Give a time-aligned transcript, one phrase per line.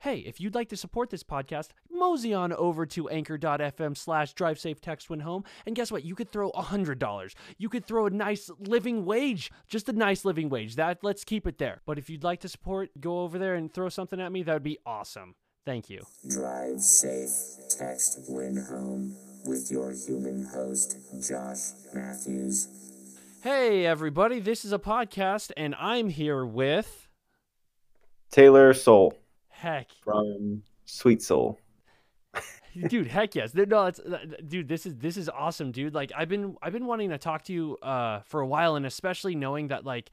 [0.00, 4.58] hey, if you'd like to support this podcast, mosey on over to anchor.fm slash drive
[4.58, 5.44] safe text when home.
[5.66, 6.04] And guess what?
[6.04, 7.34] You could throw $100.
[7.58, 10.76] You could throw a nice living wage, just a nice living wage.
[10.76, 11.82] That Let's keep it there.
[11.86, 14.42] But if you'd like to support, go over there and throw something at me.
[14.42, 15.34] That would be awesome.
[15.66, 16.02] Thank you.
[16.28, 17.30] Drive safe,
[17.78, 19.14] text when home
[19.44, 20.96] with your human host,
[21.28, 22.68] Josh Matthews.
[23.42, 24.40] Hey, everybody.
[24.40, 27.08] This is a podcast, and I'm here with.
[28.30, 29.19] Taylor Soul
[29.60, 29.90] Heck.
[30.02, 31.58] from Sweet Soul.
[32.88, 34.00] dude heck yes no it's
[34.46, 37.42] dude this is this is awesome dude like i've been i've been wanting to talk
[37.42, 40.10] to you uh for a while and especially knowing that like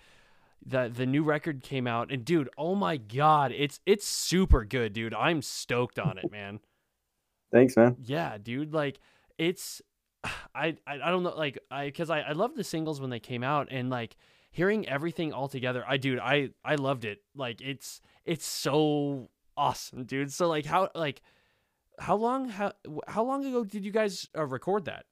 [0.65, 4.91] the the new record came out and dude oh my god it's it's super good
[4.93, 6.59] dude i'm stoked on it man
[7.51, 7.95] Thanks, man.
[8.03, 8.99] yeah dude like
[9.37, 9.81] it's
[10.55, 13.19] i i, I don't know like i because I, I love the singles when they
[13.19, 14.17] came out and like
[14.49, 20.03] hearing everything all together i dude i i loved it like it's it's so awesome
[20.05, 21.21] dude so like how like
[21.99, 22.71] how long how
[23.07, 25.05] how long ago did you guys uh, record that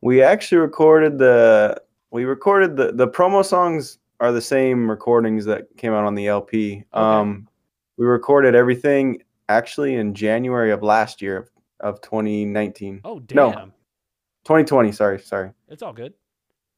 [0.00, 1.80] We actually recorded the
[2.10, 6.26] we recorded the the promo songs are the same recordings that came out on the
[6.26, 6.84] LP.
[6.92, 7.48] Um
[7.96, 13.00] we recorded everything actually in January of last year of, of 2019.
[13.04, 13.52] oh No.
[13.52, 13.72] damn
[14.44, 15.50] 2020, sorry, sorry.
[15.68, 16.12] it's all good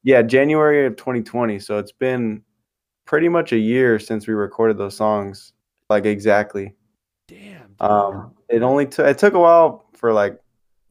[0.03, 1.59] Yeah, January of 2020.
[1.59, 2.43] So it's been
[3.05, 5.53] pretty much a year since we recorded those songs.
[5.89, 6.75] Like exactly.
[7.27, 7.81] damn dude.
[7.81, 10.39] Um it only took it took a while for like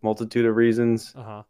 [0.02, 1.14] multitude of reasons.
[1.16, 1.44] uh-huh.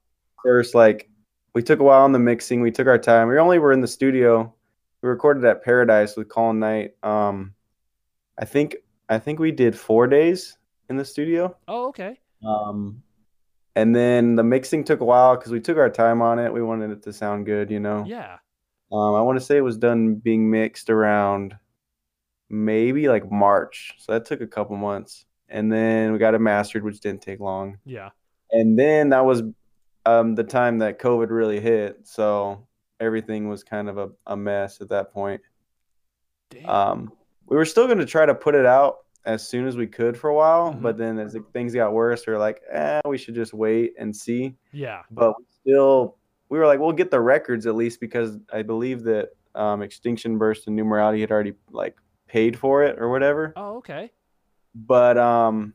[0.43, 1.09] First like
[1.53, 2.61] we took a while on the mixing.
[2.61, 3.27] We took our time.
[3.27, 4.53] We only were in the studio.
[5.01, 7.53] We recorded at paradise with colin knight um
[8.39, 8.75] i think
[9.09, 10.57] i think we did four days
[10.89, 11.55] in the studio.
[11.67, 12.19] Oh okay.
[12.45, 13.03] Um
[13.75, 16.51] and then the mixing took a while because we took our time on it.
[16.51, 18.03] We wanted it to sound good you know?
[18.07, 18.37] Yeah.
[18.91, 21.55] Um i want to say it was done being mixed around
[22.49, 26.83] maybe like march so that took a couple months and then we got it mastered
[26.83, 28.09] which didn't take long yeah
[28.51, 29.43] and then that was
[30.05, 32.07] um, the time that COVID really hit.
[32.07, 32.65] So
[33.01, 35.41] everything was kind of a, a mess at that point.
[36.49, 37.11] damn Um,
[37.45, 40.15] we were still going to try to put it out as soon as we could
[40.17, 40.81] for a while, Mhm.
[40.81, 44.15] but then as things got worse, we were like, eh, we should just wait and
[44.15, 44.55] see.
[44.71, 46.15] yeah But we still,
[46.47, 50.37] we were like, we'll get the records at least because I believe that um, Extinction
[50.37, 53.53] Burst and Numerality had already like paid for it or whatever.
[53.55, 54.11] Oh okay.
[54.75, 55.73] But um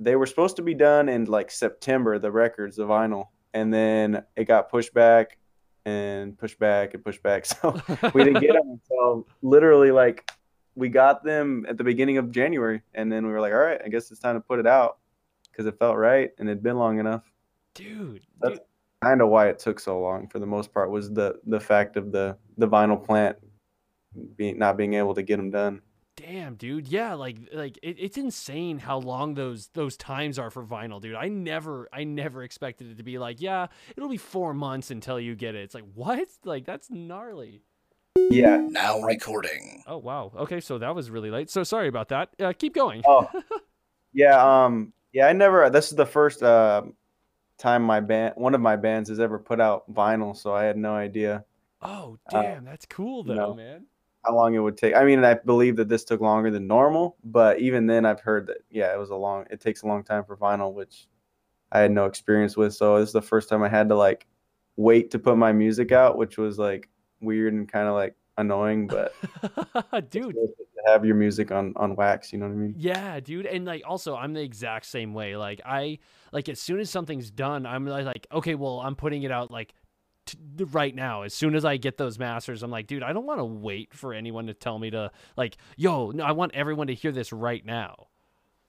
[0.00, 3.28] they were supposed to be done in like September the records the vinyl.
[3.52, 5.38] And then it got pushed back
[5.84, 7.46] and pushed back and pushed back.
[7.62, 7.80] So
[8.14, 10.30] we didn't get them until literally like
[10.74, 12.82] we got them at the beginning of January.
[12.94, 14.98] And then we were like all right I guess it's time to put it out.
[15.50, 17.22] Because it felt right and it'd been long enough.
[17.74, 18.58] Dude, That's-
[19.02, 21.96] kind of why it took so long for the most part was the the fact
[21.96, 23.36] of the the vinyl plant
[24.36, 25.80] being not being able to get them done
[26.16, 26.86] Damn, dude.
[26.86, 31.16] Yeah, like like it, it's insane how long those those times are for vinyl, dude.
[31.16, 33.66] I never I never expected it to be like, yeah,
[33.96, 35.62] it'll be 4 months until you get it.
[35.62, 36.28] It's like, what?
[36.44, 37.62] Like that's gnarly.
[38.16, 39.82] yeah Now recording.
[39.88, 40.30] Oh, wow.
[40.36, 41.50] Okay, so that was really late.
[41.50, 42.30] So sorry about that.
[42.38, 43.02] Uh, keep going.
[43.04, 43.28] Oh,
[44.12, 44.64] yeah.
[44.64, 45.26] Um, yeah.
[45.26, 45.68] I never.
[45.68, 46.82] This is the first uh,
[47.58, 50.36] time my band, one of my bands, has ever put out vinyl.
[50.36, 51.44] So I had no idea
[51.84, 53.54] Oh, uh, damn, that's cool though, no.
[53.54, 53.86] man.
[54.24, 54.94] How long it would take.
[54.94, 58.46] I mean, I believe that this took longer than normal, but even then, I've heard
[58.48, 59.46] that yeah, it was a long.
[59.50, 61.06] It takes a long time for vinyl, which
[61.72, 62.74] I had no experience with.
[62.74, 64.26] So this is the first time I had to like
[64.76, 66.88] wait to put my music out, which was like
[67.20, 69.14] weird and kind of like annoying, but
[70.10, 70.48] dude, to
[70.86, 72.32] have your music on on wax.
[72.32, 72.74] You know what I mean?
[72.76, 75.36] Yeah, dude, and like also I'm the exact same way.
[75.36, 75.98] Like I
[76.32, 79.50] like as soon as something's done, I'm li- like, okay, well, I'm putting it out
[79.50, 79.74] like
[80.26, 81.22] t- right now.
[81.22, 83.94] As soon as I get those masters, I'm like, dude, I don't want to wait
[83.94, 87.32] for anyone to tell me to like, yo, no, I want everyone to hear this
[87.32, 88.08] right now.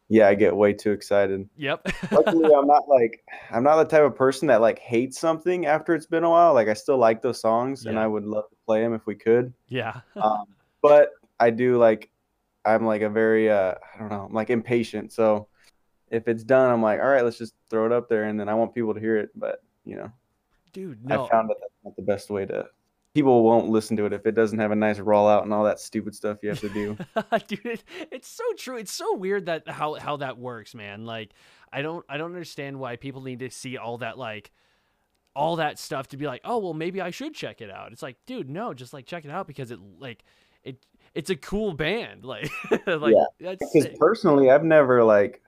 [0.08, 1.50] Yeah, I get way too excited.
[1.58, 1.88] Yep.
[2.12, 5.96] luckily i'm not like i'm not the type of person that like hates something after
[5.96, 8.56] it's been a while like i still like those songs and i would love to
[8.66, 10.02] play them if we could yeah.
[10.16, 10.46] um,
[10.82, 12.10] but i do like
[12.66, 15.48] i'm like a very uh i don't know i'm like impatient so
[16.10, 18.48] if it's done i'm like all right let's just throw it up there and then
[18.48, 20.12] i want people to hear it but you know
[20.76, 21.26] Dude, no.
[21.26, 22.68] i found that that's not the best way to
[23.16, 25.80] people won't listen to it if it doesn't have a nice rollout and all that
[25.80, 26.98] stupid stuff you have to do.
[27.48, 28.76] Dude it, it's so true.
[28.76, 31.06] It's so weird that how how that works man.
[31.06, 31.32] Like
[31.72, 34.52] i don't i don't understand why people need to see all that like
[35.34, 37.94] all that stuff to be like oh well maybe i should check it out.
[37.94, 40.26] It's like dude no just like check it out because it like
[40.66, 42.26] it it's a cool band.
[42.26, 42.52] Like
[42.86, 43.98] like Yeah, that's because sick.
[43.98, 45.42] personally i've never like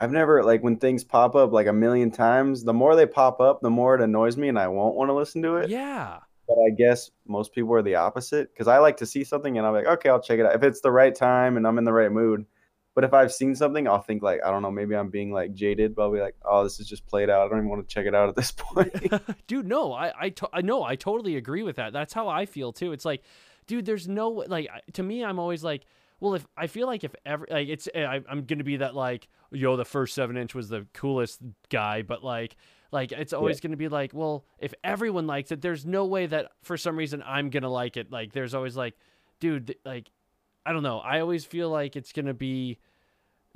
[0.00, 3.40] i've never like when things pop up like a million times the more they pop
[3.40, 5.70] up the more it annoys me and i won't want to listen to it.
[5.70, 6.18] Yeah.
[6.48, 9.66] But i guess most people are the opposite because i like to see something and
[9.66, 11.84] i'm like okay i'll check it out if it's the right time and i'm in
[11.84, 12.44] the right mood.
[12.94, 15.52] But if I've seen something, I'll think like I don't know, maybe I'm being like
[15.52, 17.44] jaded, but I'll be like, oh, this is just played out.
[17.44, 18.92] I don't even want to check it out at this point.
[19.48, 21.92] dude no i I to- I know i totally agree with that.
[21.92, 22.92] That's how i feel too.
[22.92, 23.22] It's like
[23.66, 25.86] dude there's no like to me i'm always like
[26.24, 28.94] well if i feel like if ever like it's eh, I, i'm gonna be that
[28.94, 32.56] like yo the first seven inch was the coolest guy but like
[32.90, 36.52] like it's always gonna be like well if everyone likes it there's no way that
[36.62, 38.94] for some reason i'm gonna like it like there's always like
[39.38, 40.10] dude th- like
[40.64, 42.78] i don't know i always feel like it's gonna be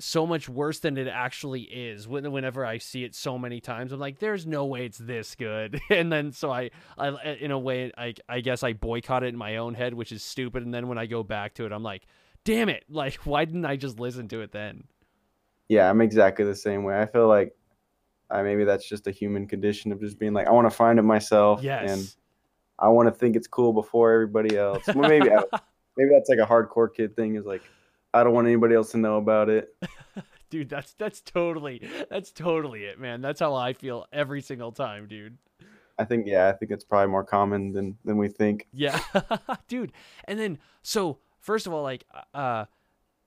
[0.01, 3.93] so much worse than it actually is when, whenever I see it so many times.
[3.93, 5.81] I'm like, there's no way it's this good.
[5.91, 7.09] And then so I, I
[7.41, 10.23] in a way, I, I guess I boycott it in my own head, which is
[10.23, 10.63] stupid.
[10.63, 12.07] And then when I go back to it, I'm like,
[12.45, 12.85] damn it.
[12.89, 14.85] Like, why didn't I just listen to it then?
[15.69, 17.01] yeah, I'm exactly the same way.
[17.01, 17.55] I feel like
[18.31, 20.99] I maybe that's just a human condition of just being like, I want to find
[20.99, 21.91] it myself, yes.
[21.91, 22.15] and
[22.79, 24.87] I want to think it's cool before everybody else.
[24.87, 25.45] Well, maybe I-
[25.97, 27.37] maybe that's like a hardcore kid thing.
[27.37, 27.63] Is like,
[28.15, 29.75] I don't want anybody else to know about it.
[30.51, 33.21] dude, that's, that's totally, that's totally it, man.
[33.21, 35.37] That's how I feel every single time, dude.
[35.99, 38.69] I think yeah, I think it's probably more common than than we think.
[38.73, 39.01] Yeah,
[39.69, 39.93] dude.
[40.27, 42.05] And then so first of all, like
[42.35, 42.67] uh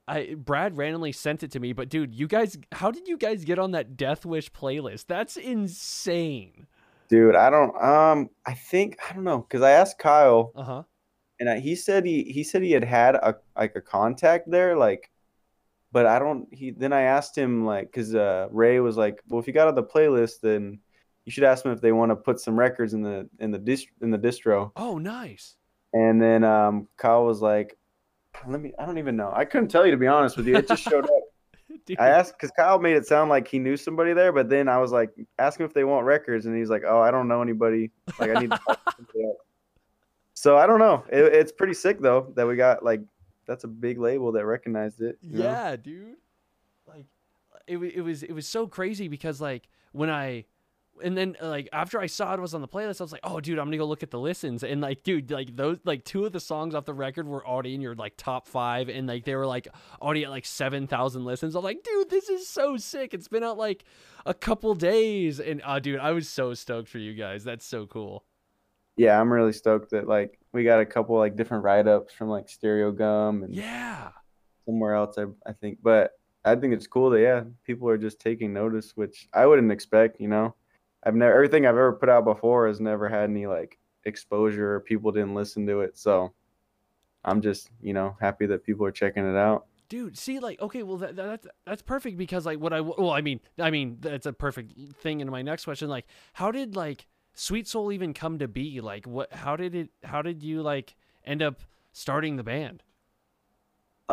[0.08, 3.44] I Brad randomly sent it to me, but dude, you guys how did you guys
[3.44, 5.06] get on that Deathwish playlist?
[5.06, 6.66] That's insane.
[7.08, 10.82] Dude, I don't um I think I don't know because I asked Kyle Uh-huh.
[11.40, 14.76] and I, he said he he said he had had a like a contact there
[14.76, 15.10] like
[15.92, 19.40] but I don't he then I asked him like cuz uh Ray was like well
[19.40, 20.80] if you got on the playlist then
[21.24, 23.58] you should ask them if they want to put some records in the in the
[23.58, 25.56] dist in the distro Oh, nice.
[25.92, 27.76] and then um Kyle was like
[28.46, 30.56] let me I don't even know I couldn't tell you to be honest with you
[30.56, 31.10] it just showed up
[31.86, 34.68] Dude, I asked because Kyle made it sound like he knew somebody there, but then
[34.68, 37.28] I was like, ask him if they want records, and he's like, oh, I don't
[37.28, 37.90] know anybody.
[38.18, 39.38] Like I need to talk to somebody else.
[40.34, 41.04] So I don't know.
[41.10, 43.00] It, it's pretty sick though that we got like
[43.46, 45.18] that's a big label that recognized it.
[45.20, 45.44] you know?
[45.44, 46.16] yeah, dude.
[46.86, 47.06] Like
[47.66, 50.44] it it was it was so crazy because like when I
[51.02, 53.22] and then uh, like after I saw it was on the playlist, I was like,
[53.24, 56.04] "Oh, dude, I'm gonna go look at the listens." And like, dude, like those like
[56.04, 59.06] two of the songs off the record were already in your like top five, and
[59.06, 59.68] like they were like
[60.00, 61.54] already at like seven thousand listens.
[61.54, 63.14] I'm like, dude, this is so sick.
[63.14, 63.84] It's been out like
[64.26, 67.44] a couple days, and uh, dude, I was so stoked for you guys.
[67.44, 68.24] That's so cool.
[68.96, 72.28] Yeah, I'm really stoked that like we got a couple like different write ups from
[72.28, 74.12] like Stereogum and Yeah,
[74.66, 75.16] somewhere else.
[75.18, 76.12] I I think, but
[76.44, 80.20] I think it's cool that yeah, people are just taking notice, which I wouldn't expect.
[80.20, 80.54] You know,
[81.04, 84.80] I've never everything I've ever put out before has never had any like exposure or
[84.80, 85.98] people didn't listen to it.
[85.98, 86.32] So
[87.24, 89.66] I'm just you know happy that people are checking it out.
[89.88, 90.16] dude.
[90.16, 93.20] See, like, okay, well, that, that, that's that's perfect because like what I well, I
[93.20, 94.72] mean, I mean, that's a perfect
[95.02, 95.88] thing into my next question.
[95.88, 98.80] Like, how did like Sweet Soul even come to be?
[98.80, 99.32] Like, what?
[99.32, 99.90] How did it?
[100.02, 100.94] How did you like
[101.24, 101.60] end up
[101.92, 102.82] starting the band?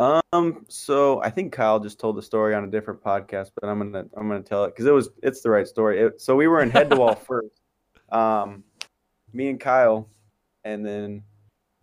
[0.00, 3.78] Um, so I think Kyle just told the story on a different podcast, but I'm
[3.78, 6.00] gonna I'm gonna tell it because it was it's the right story.
[6.00, 7.60] It, so we were in head to wall first,
[8.10, 8.64] um,
[9.34, 10.08] me and Kyle,
[10.64, 11.22] and then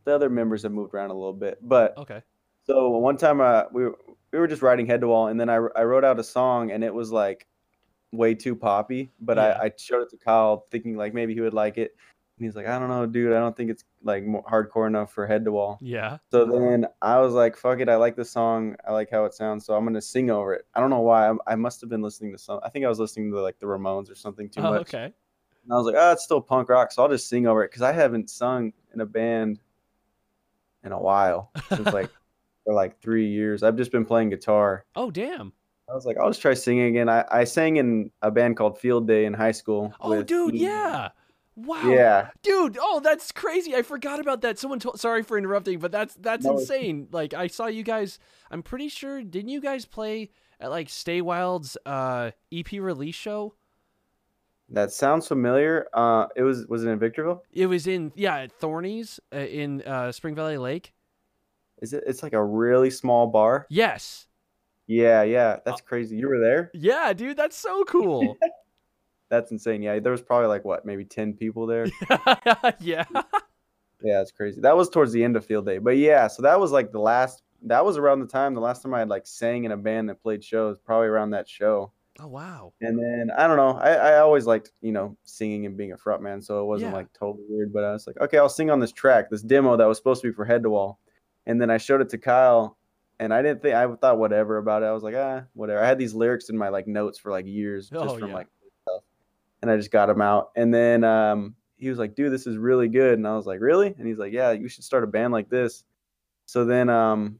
[0.05, 1.59] the other members have moved around a little bit.
[1.61, 2.23] But Okay.
[2.65, 3.97] so one time uh, we were,
[4.33, 6.71] we were just riding head to wall, and then I I wrote out a song,
[6.71, 7.45] and it was like
[8.11, 9.11] way too poppy.
[9.19, 9.59] But Yeah.
[9.61, 11.95] I, I showed it to Kyle, thinking like maybe he would like it,
[12.39, 15.11] and he's like, I don't know, dude, I don't think it's like more hardcore enough
[15.11, 15.77] for head to wall.
[15.81, 16.17] Yeah.
[16.31, 17.89] So then I was like, fuck it.
[17.89, 18.75] I like the song.
[18.87, 19.65] I like how it sounds.
[19.65, 20.65] So I'm going to sing over it.
[20.73, 21.29] I don't know why.
[21.29, 22.59] I, I must have been listening to some.
[22.63, 24.81] I think I was listening to like the Ramones or something too Oh, much.
[24.81, 25.05] okay.
[25.05, 26.91] And I was like, oh, it's still punk rock.
[26.91, 29.59] So I'll just sing over it because I haven't sung in a band
[30.83, 32.09] in a while since like
[32.65, 33.63] for like three years.
[33.63, 34.85] I've just been playing guitar.
[34.95, 35.51] Oh, damn.
[35.89, 37.09] I was like, I'll just try singing again.
[37.09, 39.93] I, I sang in a band called Field Day in high school.
[40.01, 40.63] Oh, dude, Ian.
[40.63, 41.09] yeah.
[41.57, 41.89] Wow.
[41.89, 42.29] Yeah.
[42.43, 43.75] Dude, oh, that's crazy.
[43.75, 44.59] I forgot about that.
[44.59, 47.07] Someone told sorry for interrupting, but that's that's No, insane.
[47.11, 48.19] Like I saw you guys
[48.51, 53.55] I'm pretty sure didn't you guys play at like Stay Wild's uh EP release show?
[54.69, 55.87] That sounds familiar.
[55.93, 57.43] Uh, it was was it in Victorville?
[57.51, 60.93] It was in yeah, at Thorny's uh, in uh Spring Valley Lake.
[61.81, 62.03] Is it?
[62.05, 63.65] It's like a really small bar.
[63.69, 64.27] Yes.
[64.87, 66.15] Yeah, yeah, that's crazy.
[66.15, 66.71] You were there?
[66.73, 68.37] Yeah, dude, that's so cool.
[69.29, 69.81] That's insane.
[69.81, 71.85] Yeah, there was probably like what, maybe ten people there.
[72.79, 73.03] yeah.
[74.01, 74.61] yeah, it's crazy.
[74.61, 76.99] That was towards the end of field day, but yeah, so that was like the
[76.99, 77.43] last.
[77.63, 80.09] That was around the time the last time I had like sang in a band
[80.09, 80.77] that played shows.
[80.77, 81.91] Probably around that show.
[82.19, 82.73] Oh wow.
[82.81, 83.77] And then I don't know.
[83.79, 86.91] I, I always liked you know singing and being a front man, so it wasn't
[86.91, 86.97] Yeah.
[86.97, 87.73] like totally weird.
[87.73, 90.21] But I was like, okay, I'll sing on this track, this demo that was supposed
[90.21, 90.99] to be for Head to Wall,
[91.45, 92.77] and then I showed it to Kyle,
[93.19, 94.87] and I didn't think I thought whatever about it.
[94.87, 95.83] I was like, ah, whatever.
[95.83, 98.35] I had these lyrics in my like notes for like years just Oh, from yeah.
[98.35, 98.47] like
[99.61, 100.51] and I just got him out.
[100.55, 103.59] And then um, he was like, dude, this is really good, and I was like,
[103.59, 103.93] really?
[103.97, 105.83] And he's like, yeah, you should start a band like this.
[106.45, 107.39] So then um,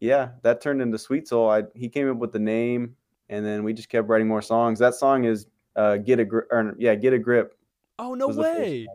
[0.00, 1.50] yeah, that turned into Sweet Soul.
[1.50, 2.96] I he came up with the name,
[3.28, 4.78] and then we just kept writing more songs.
[4.78, 5.46] That song is
[5.76, 7.54] uh, "Get a Grip," or yeah, "Get a Grip."
[7.98, 8.86] Oh no was the first way.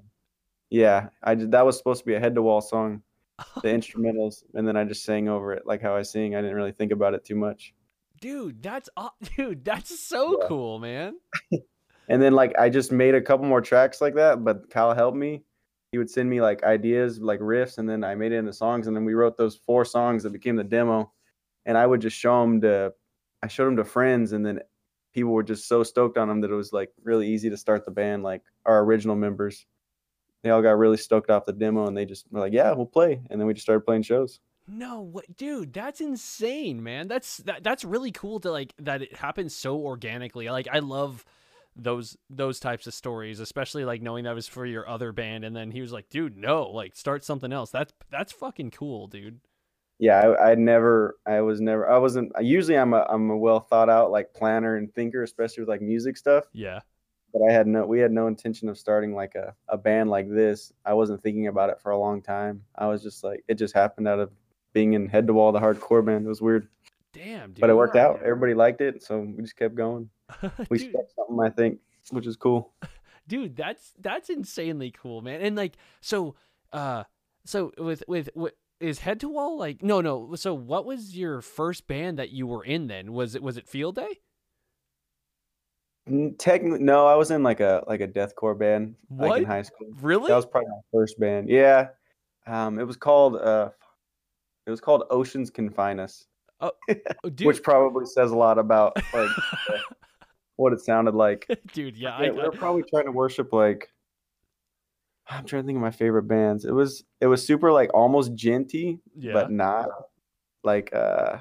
[0.70, 1.52] Yeah, I did.
[1.52, 3.02] That was supposed to be a head to wall song,
[3.62, 6.36] the instrumentals, and then I just sang over it like how I sing.
[6.36, 7.74] I didn't really think about it too much.
[8.20, 8.90] Dude, that's
[9.38, 10.48] dude, that's so Yeah.
[10.48, 11.16] cool, man.
[12.08, 15.18] And then like I just made a couple more tracks like that, but Kyle helped
[15.18, 15.44] me.
[15.92, 18.88] He would send me like ideas, like riffs, and then I made it into songs.
[18.88, 21.12] And then we wrote those four songs that became the demo.
[21.66, 22.94] And I would just show them to,
[23.44, 24.60] I showed them to friends, and then
[25.14, 27.86] people were just so stoked on them that it was like really easy to start
[27.86, 28.24] the band.
[28.24, 29.66] Like our original members,
[30.44, 32.86] they all got really stoked off the demo, and they just were like, "Yeah, we'll
[32.86, 34.40] play." And then we just started playing shows.
[34.68, 35.74] No, what, dude?
[35.74, 37.08] That's insane, man.
[37.08, 40.50] That's that, that's really cool to like that it happens so organically.
[40.50, 41.26] Like I love
[41.78, 45.56] those those types of stories, especially like knowing that was for your other band, and
[45.56, 49.40] then he was like, "Dude, no, like start something else." That's that's fucking cool, dude.
[50.00, 53.60] yeah I, I never i was never i wasn't usually i'm a i'm a well
[53.60, 56.46] thought out like planner and thinker especially with like music stuff.
[56.54, 56.82] Yeah,
[57.34, 60.30] but i had no we had no intention of starting like a, a band like
[60.30, 60.72] this.
[60.86, 62.64] I wasn't thinking about it for a long time.
[62.76, 64.32] I was just like it just happened out of
[64.74, 66.26] being in head to wall the hardcore band.
[66.26, 66.68] It was weird.
[67.14, 67.62] Damn, dude.
[67.62, 68.22] but it worked out.
[68.22, 70.10] Everybody liked it so we just kept going
[70.70, 71.80] we dude, something i think
[72.12, 72.74] which is cool.
[73.28, 75.42] Dude that's that's insanely cool man.
[75.42, 76.36] And like so
[76.72, 77.04] uh
[77.46, 80.36] so with with with is head to wall like no no.
[80.36, 83.12] So what was your first band that you were in then?
[83.12, 84.20] Was it was it field day?
[86.38, 89.88] Technically no i was in like a like a deathcore band like in high school.
[90.02, 90.30] Really?
[90.30, 91.50] That was probably my first band.
[91.50, 91.90] Yeah.
[92.46, 93.72] Um, it was called uh,
[94.66, 96.28] it was called Oceans Confine Us,
[96.60, 96.72] Oh,
[97.24, 97.46] dude.
[97.46, 99.30] Which probably says a lot about like
[100.58, 101.48] what it sounded like.
[101.74, 103.90] dude yeah, Yeah, I, we were probably trying to worship like
[105.30, 106.66] I'm trying to think of my favorite bands.
[106.66, 109.90] It was it was super like almost djenty, yeah but not
[110.64, 111.38] like uh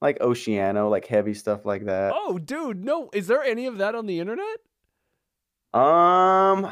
[0.00, 2.12] like Oceano, like heavy stuff like that.
[2.14, 4.58] oh dude no is there any of that on the internet
[5.72, 6.70] Um,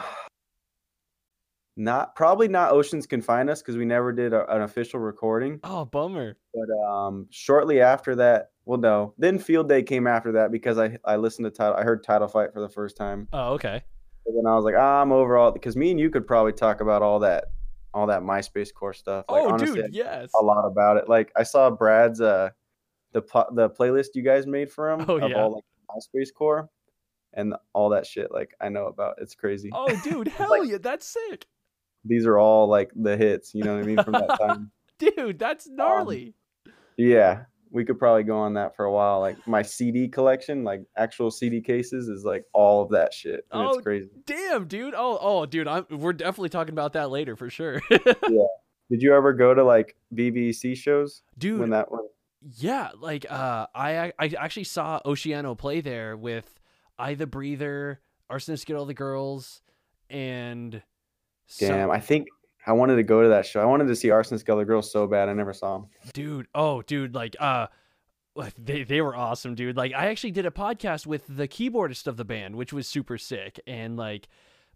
[1.76, 5.58] not probably not Oceans Confine Us because we never did a, an official recording.
[5.64, 10.50] oh bummer But um, shortly after that, well, no, then Field Day came after that
[10.52, 13.54] because I I listened to title, I heard Title Fight for the first time, oh
[13.54, 13.82] okay
[14.24, 16.80] and then I was like, ah, I'm overall because me and you could probably talk
[16.80, 17.46] about all that,
[17.92, 19.24] all that MySpace core stuff.
[19.28, 21.08] Like, oh honestly, dude yes a lot about it.
[21.08, 22.50] Like I saw Brad's uh,
[23.12, 25.42] the the playlist you guys made for him Oh, of yeah.
[25.42, 26.70] all like MySpace core,
[27.34, 28.30] and all that shit.
[28.30, 29.16] Like I know about.
[29.20, 29.70] It's crazy.
[29.72, 31.46] oh dude hell like- yeah that's sick
[32.04, 33.56] These are all like the hits.
[33.56, 34.70] You know what I mean from that time.
[34.98, 36.34] dude that's Um, gnarly
[36.96, 39.20] Yeah, we could probably go on that for a while.
[39.20, 43.46] Like my CD collection, like actual CD cases, is like all of that shit.
[43.50, 44.10] And Oh, it's crazy.
[44.26, 48.46] damn dude oh oh dude i'm we're definitely talking about that later for sure yeah.
[48.90, 52.04] Did you ever go to like BBC shows dude when that one?
[52.58, 56.60] Yeah, like uh, I I actually saw Oceano play there with
[56.98, 58.00] I the Breather,
[58.30, 59.62] Arsonist Get All the Girls,
[60.10, 60.82] and
[61.46, 62.26] some- Damn, I think
[62.66, 63.60] I wanted to go to that show.
[63.60, 65.28] I wanted to see Arson Skeller Girls so bad.
[65.28, 65.88] I never saw them.
[66.12, 66.46] dude.
[66.54, 67.66] Oh, dude, like uh,
[68.58, 69.76] they they were awesome, dude.
[69.76, 73.18] Like I actually did a podcast with the keyboardist of the band, which was super
[73.18, 74.28] sick, and like,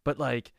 [0.04, 0.52] but like.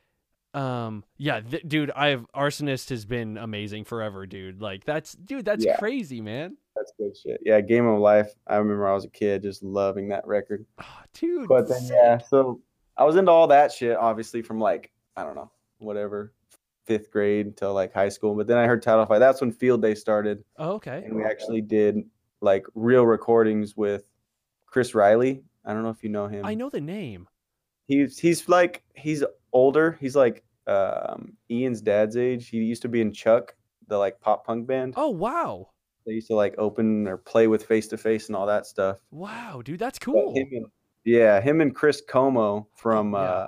[0.54, 5.66] Um yeah th- dude I've arsonist has been amazing forever dude like that's dude that's
[5.66, 5.76] Yeah.
[5.76, 7.42] crazy man That's good shit.
[7.44, 8.34] Yeah, Game of Life.
[8.48, 10.66] I remember I was a kid just loving that record.
[10.82, 11.98] oh, dude But then sick.
[12.02, 12.62] yeah, so
[12.96, 16.32] I was into all that shit obviously from like I don't know whatever
[16.88, 18.34] fifth grade until like high school.
[18.34, 19.20] But then I heard Title Fight.
[19.20, 20.44] That's when Field Day started.
[20.58, 21.98] oh, okay and we actually did
[22.42, 24.04] like real recordings with
[24.66, 25.44] Chris Riley.
[25.66, 26.46] I don't know if you know him.
[26.46, 27.28] I know the name
[27.88, 29.98] He's he's like he's older.
[30.02, 32.50] He's like um, Ian's dad's age.
[32.50, 33.56] He used to be in Chuck,
[33.88, 34.94] the like pop punk band.
[34.98, 35.70] oh wow
[36.06, 38.98] They used to like open or play with Face to Face and all that stuff.
[39.12, 40.66] wow dude that's cool him and,
[41.06, 43.20] yeah, him and Chris Como from yeah.
[43.20, 43.48] uh,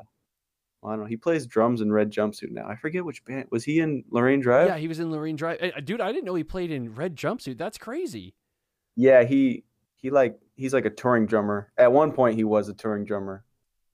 [0.83, 1.05] I don't know.
[1.05, 2.65] He plays drums in Red Jumpsuit now.
[2.67, 3.47] I forget which band.
[3.51, 4.67] Was he in Lorene Drive?
[4.67, 5.59] Yeah, he was in Lorene Drive.
[5.83, 7.57] Dude, I didn't know he played in Red Jumpsuit.
[7.57, 8.33] That's crazy.
[8.95, 9.63] Yeah, he
[9.95, 11.71] he like he's like a touring drummer.
[11.77, 13.43] At one point, he was a touring drummer.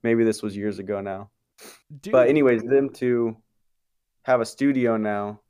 [0.04, 1.32] Maybe this was years ago now.
[2.01, 3.38] Dude, But anyways, them two
[4.24, 5.42] have a studio now.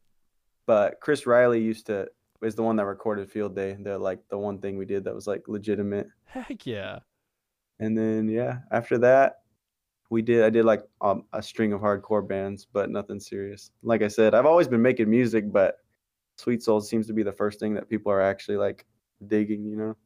[0.66, 2.08] But Chris Riley used to
[2.42, 3.76] is the one that recorded Field Day.
[3.80, 6.08] They're like the one thing we did that was like legitimate.
[6.26, 7.00] heck yeah.
[7.80, 9.42] And then yeah, after that,
[10.16, 13.72] we did I did like um, a string of hardcore bands, but nothing serious.
[13.84, 15.80] Like I said, I've always been making music, but
[16.38, 18.86] Sweet Soul seems to be the first thing that people are actually like
[19.28, 19.66] digging.
[19.66, 19.98] You know?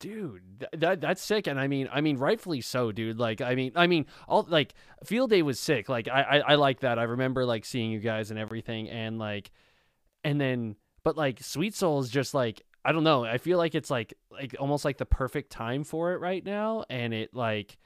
[0.00, 3.18] Dude, th- that that's sick, and I mean, I mean, rightfully so, dude.
[3.18, 5.88] Like, I mean, I mean, all like Field Day was sick.
[5.88, 6.98] Like, I, I, I like that.
[6.98, 9.50] I remember like seeing you guys and everything, and like,
[10.24, 13.24] and then, but like, Sweet Soul is just like, I don't know.
[13.24, 16.84] I feel like it's like like almost like the perfect time for it right now,
[16.90, 17.78] and it like,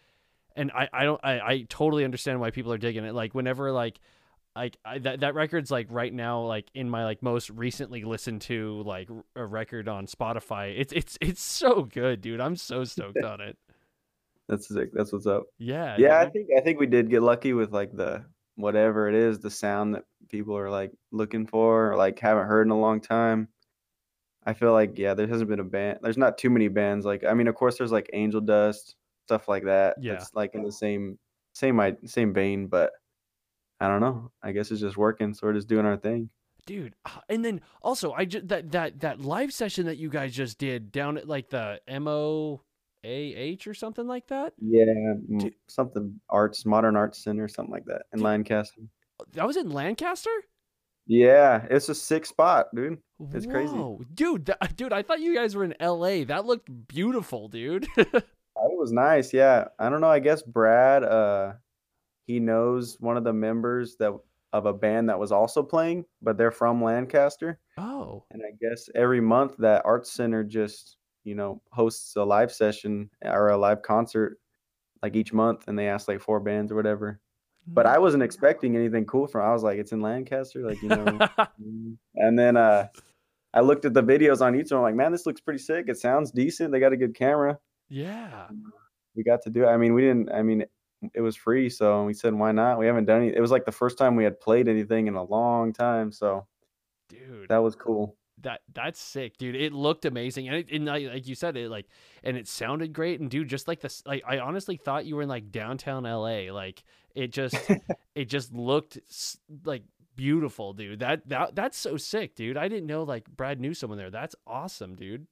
[0.56, 3.14] and I I don't I I totally understand why people are digging it.
[3.14, 4.00] Like whenever like
[4.54, 8.42] like I, that that record's like right now like in my like most recently listened
[8.42, 10.75] to like a record on Spotify.
[10.78, 12.40] It's it's it's so good, dude.
[12.40, 13.56] I'm so stoked on it.
[14.49, 14.90] That's sick.
[14.92, 15.44] That's what's up.
[15.59, 15.97] Yeah.
[15.99, 18.25] Yeah, I think I think we did get lucky with like the
[18.56, 22.66] whatever it is, the sound that people are like looking for or like haven't heard
[22.66, 23.49] in a long time.
[24.44, 26.00] I feel like yeah, there hasn't been a band.
[26.02, 29.49] There's not too many bands like I mean, of course there's like Angel Dust, stuff
[29.49, 29.97] like that.
[30.00, 30.14] Yeah.
[30.14, 31.19] It's like in the same
[31.55, 32.93] same same vein, but
[33.81, 34.31] I don't know.
[34.43, 36.31] I guess it's just working, so we're just doing our thing.
[36.67, 40.33] dude ah, and then also i just that that that live session that you guys
[40.33, 42.61] just did down at like the moah
[43.05, 45.55] or something like that Yeah, Dude.
[45.69, 48.25] something arts, modern arts center, something like that in Dude.
[48.25, 48.83] Lancaster.
[49.33, 50.31] that was in lancaster
[51.09, 52.99] Yeah, it's a sick spot, dude.
[53.35, 53.75] It's crazy.
[54.14, 57.88] Dude that, dude i thought you guys were in la that looked beautiful dude
[58.83, 59.69] was nice, yeah.
[59.79, 60.11] I don't know.
[60.11, 61.55] I guess Brad, uh,
[62.27, 64.12] he knows one of the members that
[64.53, 67.59] of a band that was also playing, but they're from Lancaster.
[67.79, 72.53] oh And I guess every month that Arts Center just, you know, hosts a live
[72.53, 74.39] session or a live concert
[75.03, 77.21] like each month, and they ask like four bands or whatever.
[77.67, 79.43] But I wasn't expecting anything cool from.
[79.49, 81.19] I was like, it's in Lancaster, like you know.
[81.62, 81.97] Mm.
[82.17, 82.89] and then uh,
[83.55, 84.77] I looked at the videos on YouTube.
[84.77, 85.87] I'm like, man, this looks pretty sick.
[85.89, 86.73] It sounds decent.
[86.73, 87.59] They got a good camera.
[87.93, 88.49] Yeah
[89.15, 89.67] we got to do it.
[89.67, 90.33] I mean, we didn't.
[90.33, 90.65] I mean,
[91.15, 92.79] it was free, so we said, why not?
[92.79, 93.35] We haven't done it.
[93.37, 96.47] It was like the first time we had played anything in a long time, so
[97.09, 98.17] dude that was cool.
[98.41, 99.57] that that's sick, dude.
[99.57, 101.87] It looked amazing, and, it, and like, like you said, it like
[102.23, 103.21] and it sounded great.
[103.21, 106.53] And dude, just like this, like I honestly thought you were in like downtown LA.
[106.53, 106.85] Like
[107.15, 107.57] it just,
[108.15, 109.83] it just looked s- like
[110.17, 111.01] beautiful, dude.
[111.01, 112.57] That that that's so sick, dude.
[112.57, 114.11] I didn't know like Brad knew someone there.
[114.11, 115.27] That's awesome, dude.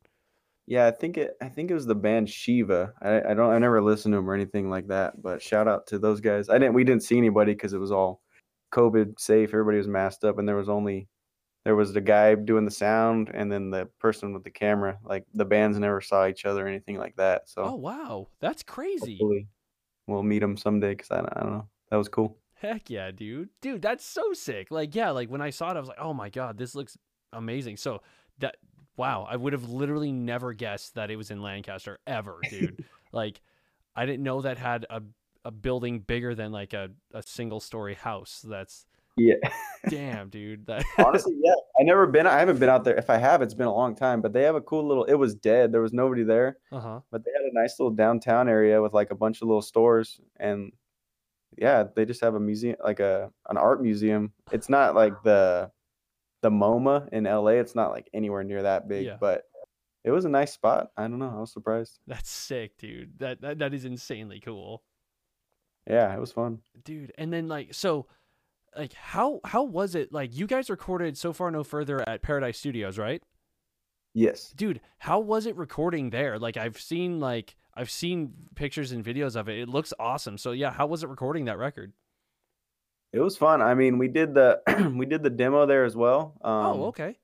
[0.70, 1.36] Yeah, I think it.
[1.42, 2.92] I think it was the band Shiva.
[3.02, 3.52] I, I don't.
[3.52, 5.20] I never listened to them or anything like that.
[5.20, 6.48] But shout out to those guys.
[6.48, 6.74] I didn't.
[6.74, 8.20] We didn't see anybody because it was all
[8.72, 9.48] COVID safe.
[9.48, 11.09] Everybody was masked up, and there was only
[11.64, 14.96] there was the guy doing the sound, and then the person with the camera.
[15.04, 17.48] Like the bands never saw each other or anything like that.
[17.48, 19.18] So Oh wow, that's crazy.
[20.06, 20.90] we'll meet them someday.
[20.90, 21.68] Because I, I don't know.
[21.90, 22.38] That was cool.
[22.54, 23.48] Heck yeah, dude.
[23.61, 24.70] Dude, that's so sick.
[24.70, 26.96] Like, yeah, like when I saw it, I was like, oh my God, this looks
[27.33, 27.76] amazing.
[27.76, 28.02] So
[28.38, 28.56] that
[29.00, 32.84] wow, I would have literally never guessed that it was in Lancaster ever, dude.
[33.12, 33.40] like
[33.96, 35.00] I didn't know that had a
[35.42, 38.44] a building bigger than like a, a single story house.
[38.46, 38.84] That's
[39.16, 39.36] Yeah.
[39.88, 40.66] damn, dude.
[40.66, 41.54] That Honestly, yeah.
[41.80, 42.26] I never been.
[42.26, 42.94] I haven't been out there.
[42.96, 44.20] If I have, it's been a long time.
[44.20, 45.04] But they have a cool little.
[45.04, 45.72] It was dead.
[45.72, 46.58] There was nobody there.
[46.70, 47.00] uh-huh.
[47.10, 50.20] But they had a nice little downtown area with like a bunch of little stores
[50.38, 50.72] and
[51.56, 54.32] yeah, they just have a museum, like a an art museum.
[54.52, 55.70] It's not like the
[56.42, 57.53] the MoMA in LA.
[57.61, 59.16] It's not like anywhere near that big, Yeah.
[59.20, 59.44] but
[60.05, 60.90] it was a nice spot.
[60.96, 61.33] I don't know.
[61.37, 61.98] I was surprised.
[62.07, 63.18] That's sick, dude.
[63.18, 64.83] That, that that is insanely cool.
[65.88, 66.61] Yeah, it was fun.
[66.85, 68.07] Dude, and then like so
[68.76, 72.59] like how how was it like you guys recorded so far no further at Paradise
[72.59, 73.22] Studios, right?
[74.12, 74.53] Yes.
[74.57, 79.37] dude how was it recording there like i've seen like i've seen pictures and videos
[79.37, 81.92] of it it looks awesome so yeah how was it recording that record
[83.12, 83.61] It was fun.
[83.61, 84.61] I mean, we did the
[84.96, 86.38] we did the demo there as well.
[86.42, 87.16] Um, oh okay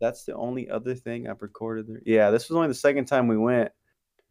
[0.00, 2.02] that's the only other thing I've recorded there.
[2.04, 3.70] Yeah, this was only the second time we went,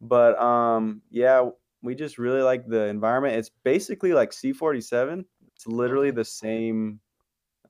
[0.00, 1.48] but um, yeah,
[1.82, 3.36] we just really like the environment.
[3.36, 5.24] It's basically like C47.
[5.54, 7.00] It's literally the same.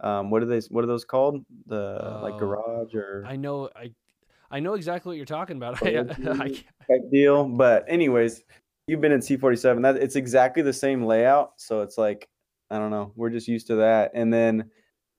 [0.00, 0.60] Um, what are they?
[0.68, 1.44] What are those called?
[1.66, 3.90] The like Oh, garage or i know i
[4.50, 6.04] i know exactly what you're talking about I,
[6.90, 7.44] I, deal.
[7.48, 8.44] But anyways,
[8.86, 9.82] you've been in C47.
[9.82, 11.54] That it's exactly the same layout.
[11.56, 12.28] So it's like
[12.70, 13.12] I don't know.
[13.16, 14.12] We're just used to that.
[14.14, 14.70] And then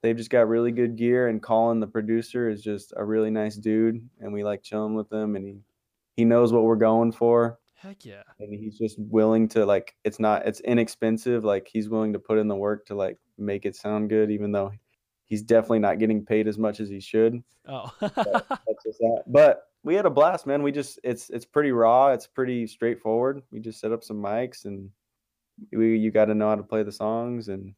[0.02, 1.28] they've just got really good gear.
[1.28, 5.12] And Colin, the producer, is just a really nice dude, and we like chilling with
[5.12, 5.36] him.
[5.36, 5.60] And he
[6.16, 9.96] he knows what we're going for, heck yeah and he's just willing to like.
[10.04, 10.46] It's not.
[10.46, 11.44] It's inexpensive.
[11.44, 14.52] Like he's willing to put in the work to like make it sound good, even
[14.52, 14.72] though
[15.26, 19.24] he's definitely not getting paid as much as he should oh that's just that.
[19.28, 20.62] But we had a blast, man.
[20.62, 22.10] We just it's it's pretty raw.
[22.10, 23.42] It's pretty straightforward.
[23.52, 24.90] We just set up some mics and
[25.72, 27.74] we you got to know how to play the songs and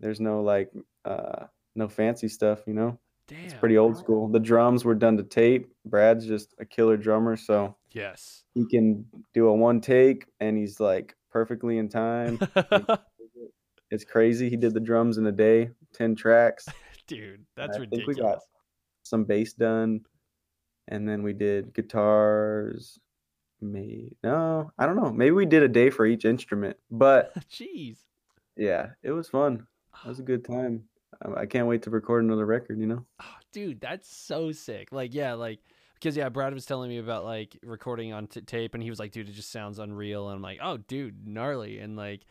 [0.00, 0.70] there's no like
[1.04, 2.98] uh no fancy stuff, you know.
[3.28, 4.28] damn It's pretty old school.
[4.28, 5.70] The drums were done to tape.
[5.84, 10.80] Brad's just a killer drummer, so yes he can do a one take and he's
[10.80, 12.38] like perfectly in time.
[13.88, 14.50] It's crazy.
[14.50, 16.66] He did the drums in a day, 10 tracks.
[17.06, 18.42] dude that's I think we got ridiculous
[19.06, 20.00] some bass done,
[20.88, 22.98] and then we did guitars.
[23.72, 25.12] Maybe no, I don't know.
[25.12, 27.98] Maybe we did a day for each instrument, but jeez
[28.56, 29.66] yeah, it was fun.
[30.04, 30.84] It was a good time.
[31.24, 32.78] Um, I can't wait to record another record.
[32.78, 34.92] You know, Oh, dude, that's so sick.
[34.92, 35.60] Like, yeah, like
[35.94, 38.98] because yeah, Brad was telling me about like recording on t- tape, and he was
[38.98, 42.26] like, "Dude, it just sounds unreal." And I'm like, "Oh, dude, gnarly!" And like,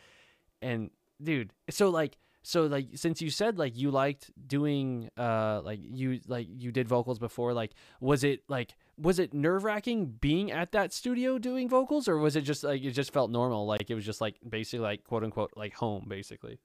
[0.62, 5.80] and dude, so like, so like, since you said like you liked doing, uh, like
[5.82, 10.52] you like you did vocals before, like, was it like was it nerve wracking being
[10.52, 13.90] at that studio doing vocals, or was it just like it just felt normal, like
[13.90, 16.60] it was just like basically like quote unquote like home, basically?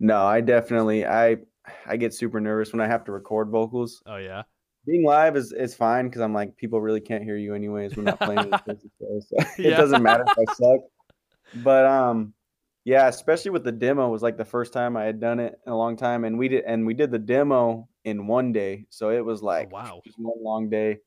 [0.00, 1.38] No, I definitely I
[1.86, 4.02] I get super nervous when I have to record vocals.
[4.06, 4.42] Oh yeah.
[4.86, 7.96] Being live is is fine because I'm like people really can't hear you anyways.
[7.96, 10.80] We're not playing this music show, so it doesn't matter if I suck.
[11.62, 12.34] But um,
[12.84, 15.72] yeah, especially with the demo was like the first time I had done it in
[15.72, 19.10] a long time, and we did and we did the demo in one day, so
[19.10, 20.00] it was like Oh, wow.
[20.04, 20.98] just one long day,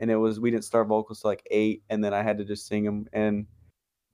[0.00, 2.44] and it was we didn't start vocals till like eight, and then I had to
[2.44, 3.46] just sing them, and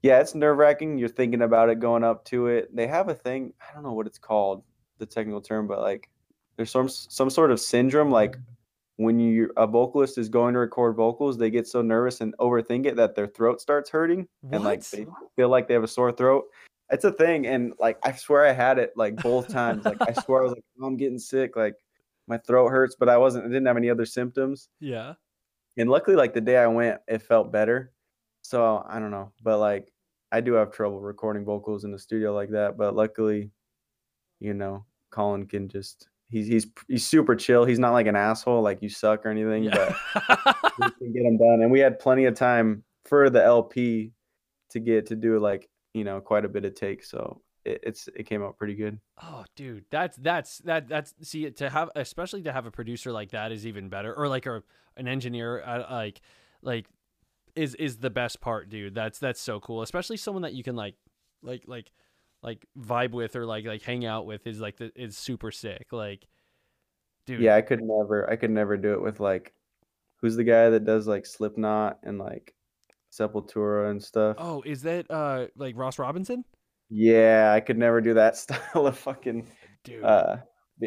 [0.03, 0.99] yeah, it's nerve wracking.
[0.99, 2.75] You're thinking about it going up to it.
[2.75, 4.63] They have a thing I don't know what it's called,
[4.99, 6.11] the technical term, but like
[6.57, 8.37] there's some some sort of syndrome like
[8.97, 12.87] when you a vocalist is going to record vocals, they get so nervous and overthink
[12.87, 16.13] it that their throat starts hurting and like they feel like they have a sore
[16.13, 16.45] throat.
[16.91, 19.85] It's a thing, and like I swear I had it like both times.
[19.85, 21.75] Like I swear I was like, oh, I'm getting sick, like
[22.27, 23.45] my throat hurts, but I wasn't.
[23.45, 24.69] I didn't have any other symptoms.
[24.81, 25.15] Yeah.
[25.77, 27.93] And luckily, like the day I went, it felt better.
[28.43, 29.93] So I don't know, but like
[30.33, 32.77] I do have trouble recording vocals in the studio like that.
[32.77, 33.51] But luckily,
[34.41, 37.65] you know, Colin can just he's he's he's super chill.
[37.65, 39.65] He's not like an asshole, like you suck or anything.
[39.65, 39.95] Yeah.
[40.15, 41.63] But we can get them done.
[41.63, 44.13] And we had plenty of time for the LP
[44.71, 47.11] to get to do like you know quite a bit of takes.
[47.11, 48.99] So it, it's it came out pretty good.
[49.23, 53.33] Oh, dude, that's that's that that's see to have especially to have a producer like
[53.33, 54.63] that is even better, or like a
[54.97, 56.21] an engineer uh, like
[56.63, 56.87] like
[57.55, 58.95] is is the best part, dude.
[58.95, 60.95] That's that's so cool, especially someone that you can like
[61.43, 61.91] like like
[62.43, 65.89] like vibe with or like like hang out with is like the, is super sick.
[65.91, 66.27] Like,
[67.27, 69.53] dude, Yeah, I could never I could never do it with like
[70.21, 72.55] who's the guy that does like Slipknot and like
[73.13, 74.37] Sepultura and stuff.
[74.39, 76.45] Oh, is that uh like Ross Robinson?
[76.89, 79.47] Yeah, I could never do that style of fucking
[79.85, 80.39] Dude, uh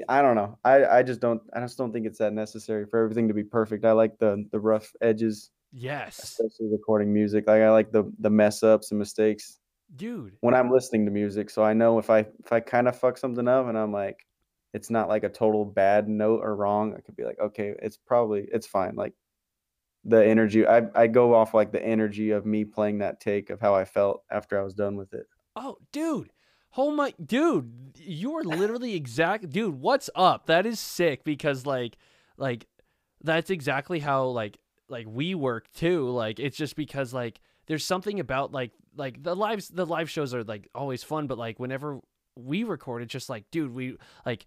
[0.08, 0.58] I don't know.
[0.64, 3.44] I I just don't I just don't think it's that necessary for everything to be
[3.44, 3.86] perfect.
[3.86, 7.48] I like the the rough edges, yes, especially recording music.
[7.48, 9.60] Like I like the the mess ups and mistakes
[9.96, 10.38] dude.
[10.42, 11.50] when I'm listening to music.
[11.50, 14.26] So I know if I if I kind of fuck something up and I'm like
[14.74, 17.98] it's not like a total bad note or wrong, I could be like, okay, it's
[17.98, 18.96] probably it's fine.
[18.96, 19.14] Like
[20.06, 23.60] the energy I I go off like the energy of me playing that take of
[23.60, 25.26] how I felt after I was done with it.
[25.56, 26.32] Oh, dude.
[26.78, 30.46] Oh my dude, you are literally exact dude, what's up?
[30.46, 31.98] That is sick because like
[32.38, 32.68] like
[33.24, 36.10] that's exactly how like like we work too.
[36.10, 40.34] Like it's just because like there's something about like like the lives the live shows
[40.34, 42.00] are like always fun, but like whenever
[42.36, 44.46] we record it's just like dude, we like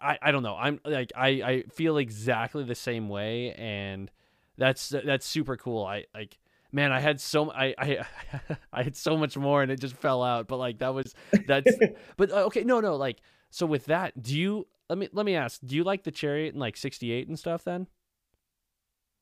[0.00, 0.56] I, I don't know.
[0.56, 4.10] I'm like I, I feel exactly the same way and
[4.56, 5.84] that's that's super cool.
[5.84, 6.38] I like
[6.72, 8.04] man, I had so I I
[8.72, 10.48] I had so much more and it just fell out.
[10.48, 11.14] But like that was
[11.46, 11.72] that's
[12.16, 13.18] but uh, okay, no, no, like
[13.50, 16.54] so with that, do you let me let me ask, do you like the Chariot
[16.54, 17.86] and like 68 and stuff then?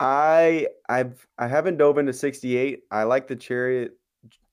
[0.01, 2.85] I I've I haven't dove into 68.
[2.91, 3.93] I like the Chariot.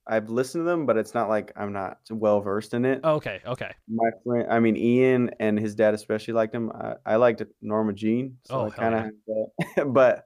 [0.08, 3.04] I've listened to them, but it's not like I'm not well versed in it.
[3.04, 3.74] Okay, okay.
[3.88, 6.72] My friend, I mean Ian and his dad especially liked him.
[6.72, 9.14] I, I liked Norma Jean, so Oh, I kind
[9.76, 9.94] of.
[9.94, 10.26] but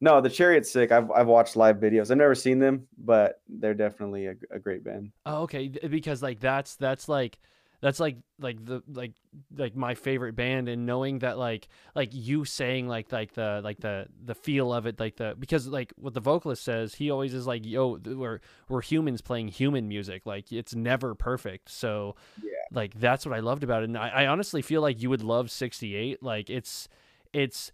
[0.00, 0.92] no, the Chariot's sick.
[0.92, 2.10] I've I've watched live videos.
[2.10, 5.12] I've never seen them, but they're definitely a, a great band.
[5.24, 7.38] Oh, okay, because like that's that's like
[7.82, 9.12] that's like like the like
[9.54, 13.78] like my favorite band and knowing that like like you saying like like the like
[13.80, 17.34] the the feel of it like the because like what the vocalist says he always
[17.34, 22.52] is like yo we're we're humans playing human music like it's never perfect so Yeah.
[22.72, 25.22] like that's what I loved about it and I, I honestly feel like you would
[25.22, 26.88] love 68 like it's
[27.34, 27.72] it's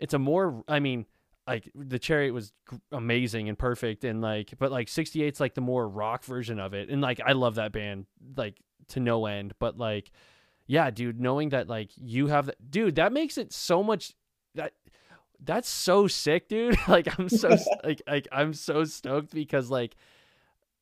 [0.00, 1.06] it's a more I mean
[1.46, 2.52] like the chariot was
[2.90, 6.88] amazing and perfect and like but like 68's like the more rock version of it.
[6.88, 8.56] And like i love that band like
[8.88, 9.54] to no end.
[9.58, 10.10] But like
[10.66, 14.12] yeah dude knowing that like you have that dude that makes it so much
[14.54, 14.72] that
[15.42, 16.76] that's so sick dude.
[16.88, 19.96] Like i'm so like like i'm so stoked because like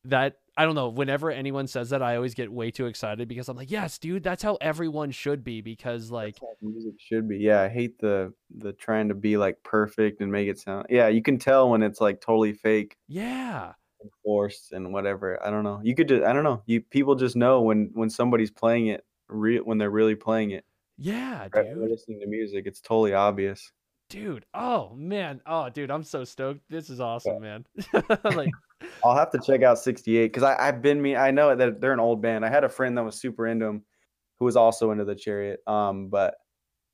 [0.05, 3.49] that i don't know whenever anyone says that i always get way too excited because
[3.49, 7.38] i'm like yes dude that's how everyone should be because like music should be.
[7.38, 10.87] Yeah, I hate the the trying to be like perfect and make it sound.
[10.91, 12.97] Yeah, you can tell when it's like totally fake.
[13.09, 15.38] yeah and forced and whatever.
[15.47, 15.81] I don't know.
[15.85, 16.62] You could just I don't know.
[16.67, 20.65] You people just know when when somebody's playing it real when they're really playing it.
[20.99, 21.73] yeah Right?
[21.75, 22.65] dude listening to music.
[22.67, 23.71] It's totally obvious.
[24.11, 27.65] dude oh man oh dude i'm so stoked this is awesome man
[28.25, 28.51] like
[29.05, 32.01] I'll have to check out 68 because I've been me I know that they're an
[32.01, 32.45] old band.
[32.45, 33.83] I had a friend that was super into them
[34.38, 35.61] who was also into the Chariot.
[35.66, 36.35] Um, but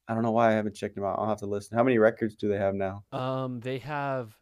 [0.09, 1.18] I don't know why I haven't checked them out.
[1.18, 1.77] I'll have to listen.
[1.77, 3.05] How many records do they have now?
[3.12, 4.35] Um, they have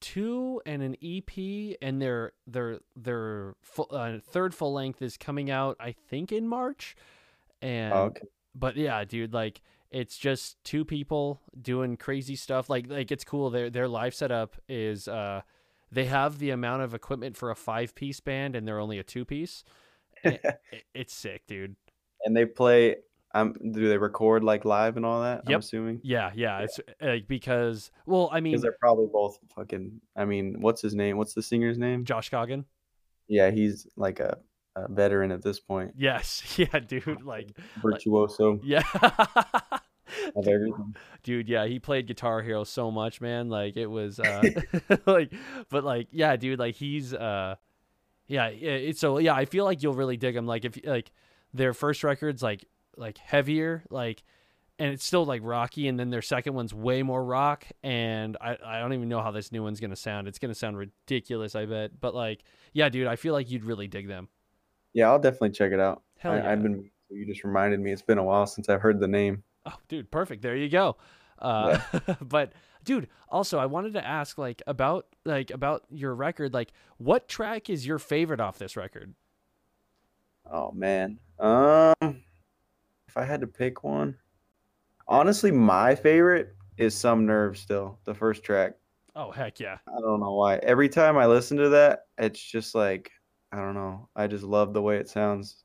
[0.00, 5.50] two and an EP, and their their their full, uh, third full length is coming
[5.50, 6.96] out, I think, in March.
[7.62, 8.22] And Oh, okay.
[8.54, 12.68] but yeah, dude, like it's just two people doing crazy stuff.
[12.68, 13.50] Like like it's cool.
[13.50, 15.42] Their their live setup is uh
[15.92, 19.04] they have the amount of equipment for a five piece band, and they're only a
[19.04, 19.62] two piece.
[20.24, 20.40] It,
[20.94, 21.74] it's sick, dude.
[22.24, 22.96] And they play.
[23.34, 25.42] Um, do they record like live and all that?
[25.46, 25.60] I'm Yep.
[25.60, 26.60] assuming Yeah, yeah.
[26.60, 30.00] It's like because well, I mean, they're probably both fucking.
[30.14, 31.16] I mean, what's his name?
[31.16, 32.04] What's the singer's name?
[32.04, 32.66] Josh Scogin.
[33.26, 34.38] Yeah, he's like a,
[34.76, 37.22] a veteran at this point, Yes, yeah, dude.
[37.22, 38.82] Like, virtuoso yeah.
[40.36, 40.94] of everything.
[41.22, 44.42] dude yeah he played guitar hero so much man like it was uh
[45.06, 45.32] like
[45.68, 47.54] but like yeah dude like he's uh
[48.26, 51.10] yeah it's so yeah i feel like you'll really dig him like if like
[51.54, 52.64] their first record's like
[52.96, 54.22] like heavier like
[54.78, 58.56] and it's still like rocky and then their second one's way more rock and i
[58.64, 61.66] i don't even know how this new one's gonna sound it's gonna sound ridiculous i
[61.66, 64.28] bet but like yeah dude i feel like you'd really dig them
[64.94, 66.02] Yeah, I'll definitely check it out.
[66.18, 66.90] hell I, yeah I've been.
[67.08, 67.92] You just reminded me.
[67.92, 69.42] It's been a while since I've heard the name.
[69.66, 70.42] Oh, dude, perfect.
[70.42, 70.96] There you go.
[71.38, 71.78] Uh,
[72.20, 72.52] but
[72.84, 76.54] dude, also I wanted to ask like about like about your record.
[76.54, 79.14] Like, what track is your favorite off this record?
[80.50, 81.18] Oh man.
[81.38, 84.16] Um, if I had to pick one,
[85.08, 88.74] honestly, my favorite is "Some Nerve." Still, the first track.
[89.14, 90.56] Oh heck yeah, I don't know why.
[90.56, 93.10] Every time I listen to that, it's just like
[93.52, 94.08] I don't know.
[94.16, 95.64] I just love the way it sounds.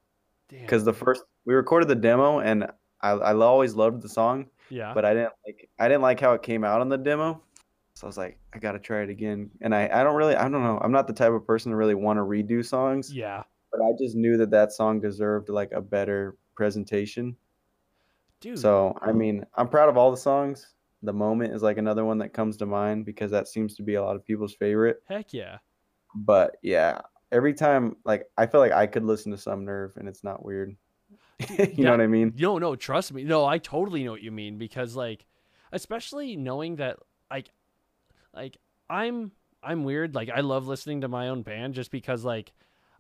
[0.50, 2.68] Because the first we recorded the demo, and
[3.02, 6.34] I I always loved the song, yeah, but I didn't like I didn't like how
[6.34, 7.42] it came out on the demo.
[7.94, 9.50] So I was like, I gotta try it again.
[9.62, 10.80] And I I don't really I don't know.
[10.82, 13.92] I'm not the type of person to really want to redo songs, yeah, but I
[14.00, 17.36] just knew that that song deserved like a better presentation.
[18.40, 18.60] dude.
[18.60, 20.74] So I mean, I'm proud of all the songs.
[21.04, 23.96] The moment is like another one that comes to mind because that seems to be
[23.96, 25.02] a lot of people's favorite.
[25.08, 25.58] heck yeah,
[26.16, 30.08] But yeah, every time like I feel like I could listen to some nerve and
[30.08, 30.76] it's not weird.
[31.50, 32.34] you know what I mean?
[32.38, 33.24] no, no, trust me.
[33.24, 35.26] No, I totally know what you mean because like,
[35.72, 36.98] especially knowing that
[37.30, 37.52] like,
[38.34, 38.58] like
[38.90, 40.16] I'm I'm weird.
[40.16, 42.54] Like I love listening to my own band just because like.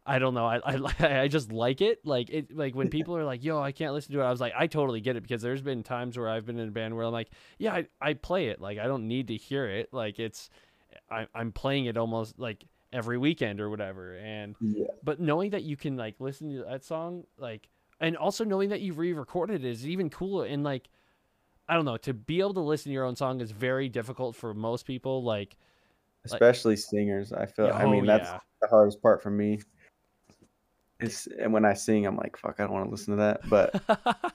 [0.10, 0.46] I don't know.
[0.46, 2.00] I, I I just like it.
[2.06, 2.56] Like it.
[2.56, 4.68] Like when people are like, "Yo, I can't listen to it," I was like, I
[4.68, 7.12] totally get it because there's been times where I've been in a band where I'm
[7.12, 8.62] like, "Yeah, I, I play it.
[8.62, 9.90] Like I don't need to hear it.
[9.92, 10.50] Like it's,
[11.12, 14.86] I, I'm playing it almost like every weekend or whatever." And Yeah.
[15.04, 17.68] but knowing that you can like listen to that song, like,
[18.00, 20.46] and also knowing that you've re-recorded it is even cooler.
[20.46, 20.90] And like,
[21.68, 24.36] I don't know, to be able to listen to your own song is very difficult
[24.36, 25.24] for most people.
[25.24, 25.58] Like,
[26.26, 27.32] Especially singers.
[27.34, 28.40] I feel I oh, mean that's yeah.
[28.62, 29.60] the hardest part for me.
[31.00, 33.50] It's and when I sing I'm like, fuck, I don't want to listen to that.
[33.50, 33.82] But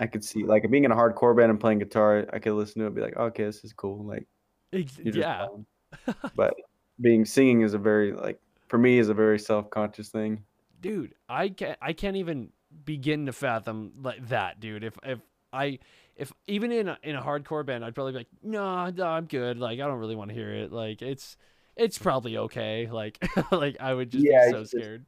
[0.00, 2.80] I could see like being in a hardcore band and playing guitar, I could listen
[2.80, 4.04] to it and be like, okay, this is cool.
[4.04, 4.26] Like
[4.72, 5.46] Ex- you're just yeah,
[6.36, 6.54] but
[7.00, 10.42] being singing is a very like for me is a very self conscious thing.
[10.80, 12.50] dude, I can't, I can't even
[12.84, 14.84] begin to fathom like that, dude.
[14.84, 15.20] If if
[15.52, 15.78] I
[16.16, 19.26] if even in a, in a hardcore band, I'd probably be like, no, no, I'm
[19.26, 19.58] good.
[19.58, 20.72] Like I don't really want to hear it.
[20.72, 21.36] Like it's
[21.76, 22.88] it's probably okay.
[22.92, 23.18] Like
[23.50, 25.06] like I would just Yeah, be so scared.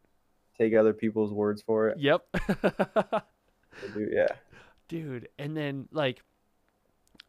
[0.59, 1.99] Take other people's words for it.
[1.99, 2.25] Yep.
[3.95, 4.29] Do- Yeah.
[4.89, 6.23] dude and then like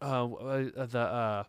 [0.01, 1.43] uh uh, the uh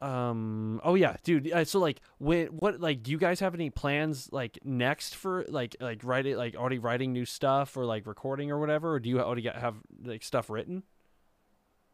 [0.00, 3.68] um oh yeah dude uh, so like when what like do you guys have any
[3.68, 8.50] plans like next for like like writing like already writing new stuff or like recording
[8.50, 10.82] or whatever or do you already have like stuff written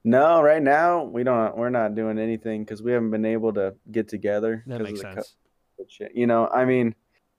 [0.04, 1.56] No, right now we don't.
[1.56, 4.62] We're not doing anything because we haven't been able to get together.
[4.68, 5.34] that makes sense
[5.88, 6.12] shit.
[6.14, 6.94] You know, I mean,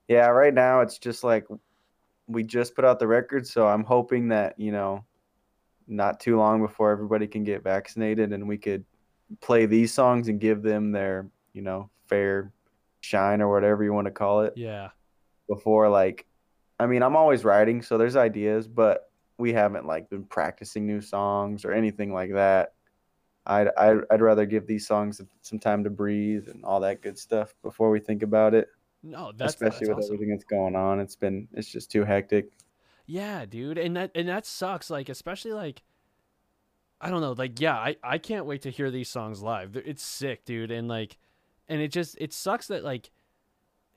[0.08, 0.28] yeah.
[0.28, 1.48] Right now it's just like
[2.28, 5.04] we just put out the record, so I'm hoping that you know,
[5.88, 8.86] not too long before everybody can get vaccinated and we could
[9.42, 12.52] play these songs and give them their you know fair
[13.02, 14.90] shine or whatever you want to call it yeah
[15.48, 16.26] before like
[16.80, 21.02] i mean i'm always writing so there's ideas but we haven't like been practicing new
[21.02, 22.74] songs or anything like that
[23.46, 27.18] i'd i'd, I'd rather give these songs some time to breathe and all that good
[27.18, 28.68] stuff before we think about it
[29.04, 30.16] no that's especially that's with awesome.
[30.16, 32.50] everything that's going on it's been it's just too hectic
[33.06, 34.90] Yeah, dude, and that and that sucks.
[34.90, 35.82] Like, especially like,
[37.00, 37.34] I don't know.
[37.34, 39.76] Like, yeah, I I can't wait to hear these songs live.
[39.76, 41.18] It's sick, dude, and like,
[41.68, 43.12] and it just it sucks that like,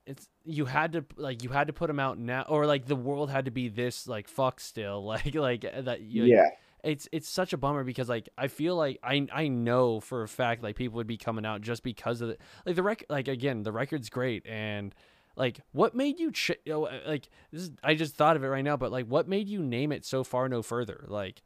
[0.06, 2.96] it's you had to like you had to put them out now, or like the
[2.96, 6.02] world had to be this like fuck still, like like uh, that.
[6.02, 6.50] You, yeah
[6.82, 10.28] it's it's such a bummer because like I feel like I I know for a
[10.28, 12.40] fact like people would be coming out just because of it.
[12.64, 14.94] Like the record, like again, the record's great and.
[15.36, 17.62] Like, what made you ch- uh, like this?
[17.62, 20.04] Is, I just thought of it right now, but like, what made you name it
[20.04, 21.06] so far no further?
[21.08, 21.40] Like,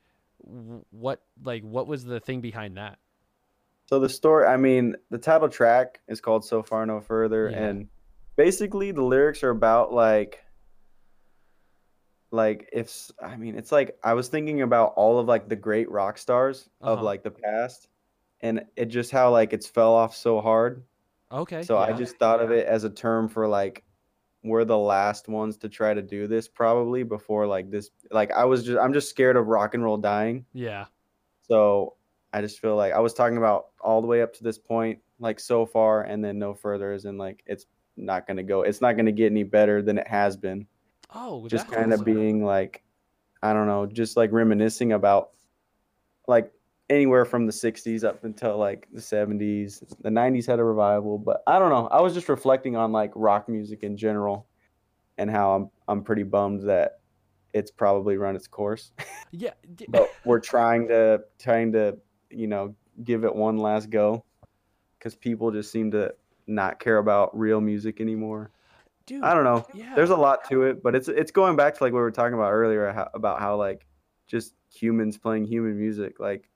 [0.90, 2.98] what like what was the thing behind that?
[3.86, 7.58] So the story, I mean, the title track is called "So Far No Further," Yeah.
[7.58, 7.88] and
[8.36, 10.40] basically the lyrics are about like,
[12.30, 15.90] like if I mean, it's like I was thinking about all of like the great
[15.90, 17.04] rock stars of Uh-huh.
[17.04, 17.88] like the past,
[18.40, 20.84] and it just how like it's fell off so hard.
[21.30, 21.62] Okay.
[21.62, 23.83] So I just thought of it as a term for like
[24.44, 28.44] we're the last ones to try to do this probably before like this like I
[28.44, 30.44] was just I'm just scared of rock and roll dying.
[30.52, 30.84] yeah.
[31.48, 31.94] So
[32.32, 34.98] I just feel like I was talking about all the way up to this point,
[35.18, 38.62] like so far, and then no further, as in like it's not gonna go.
[38.62, 40.66] It's not gonna get any better than it has been.
[41.14, 42.82] Oh, Just kind of being like,
[43.42, 45.30] I don't know, just like reminiscing about
[46.26, 46.50] like
[46.94, 49.82] anywhere from the 60s up until like the 70s.
[50.02, 51.88] The 90s had a revival, but I don't know.
[51.88, 54.46] I was just reflecting on like rock music in general
[55.18, 57.00] and how I'm I'm pretty bummed that
[57.52, 58.92] it's probably run its course.
[59.36, 59.50] Yeah.
[59.88, 61.98] but we're trying to trying to
[62.30, 64.24] you know give it one last go
[64.96, 66.14] because people just seem to
[66.46, 68.52] not care about real music anymore
[69.06, 69.24] Dude.
[69.24, 69.92] i don't know Yeah.
[69.96, 72.12] there's a lot to it but it's it's going back to like what we were
[72.12, 73.88] talking about earlier how, about how like
[74.28, 76.48] just humans playing human music like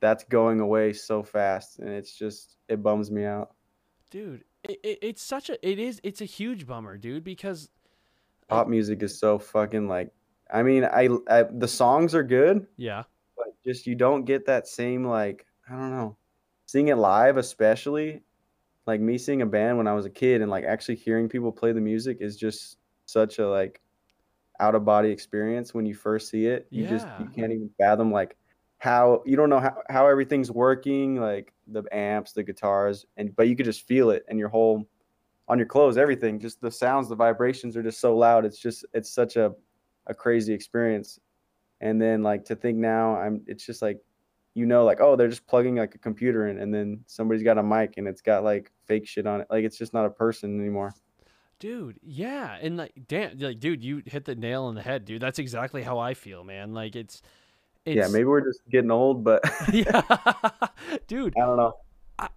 [0.00, 3.50] that's going away so fast and it's just it bums me out.
[4.10, 7.68] Dude it, it, it's such a it is it's a huge bummer dude because
[8.48, 10.10] pop music is so fucking like
[10.52, 13.04] i mean I, I the songs are good yeah.
[13.36, 16.16] but just you don't get that same like I don't know,
[16.66, 18.22] seeing it live, especially
[18.86, 21.50] like me seeing a band when I was a kid and like actually hearing people
[21.50, 23.80] play the music is just such a like
[24.60, 26.66] out of body experience when you first see it.
[26.70, 28.36] You just you can't even fathom like
[28.78, 33.48] how you don't know how, how everything's working, like the amps, the guitars, and but
[33.48, 34.86] you could just feel it and your whole
[35.48, 38.44] on your clothes, everything, just the sounds, the vibrations are just so loud.
[38.44, 39.54] It's just it's such a
[40.06, 41.18] a crazy experience.
[41.80, 43.98] And then like to think now i'm it's just like
[44.54, 47.58] you know like oh they're just plugging like a computer in and then somebody's got
[47.58, 49.46] a mic and it's got like fake shit on it.
[49.50, 50.94] Like it's just not a person anymore.
[51.58, 55.20] Dude yeah and like damn like dude you hit the nail on the head dude.
[55.22, 56.72] That's exactly how i feel man.
[56.72, 57.20] Like it's
[57.86, 60.02] it's yeah maybe we're just getting old but yeah.
[61.06, 61.74] Dude i don't know.
[62.18, 62.28] I,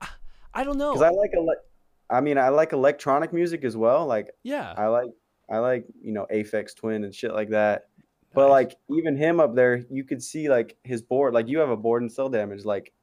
[0.53, 0.93] I don't know.
[0.93, 1.63] Because i like ele-
[2.09, 4.73] i mean i like electronic music as well like yeah.
[4.77, 5.11] I like
[5.49, 7.87] i like you know aphex twin and shit like that.
[8.33, 11.71] But like even him up there you could see like his board like you have
[11.71, 12.93] a board and cell damage like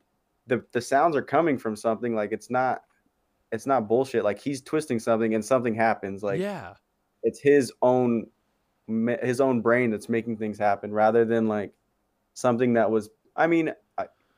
[0.47, 2.83] the the sounds are coming from something like it's not
[3.53, 6.75] it's not bullshit like he's twisting something and something happens like yeah.
[7.23, 8.27] it's his own
[9.23, 11.73] his own brain that's making things happen rather than like
[12.37, 13.73] something that was i mean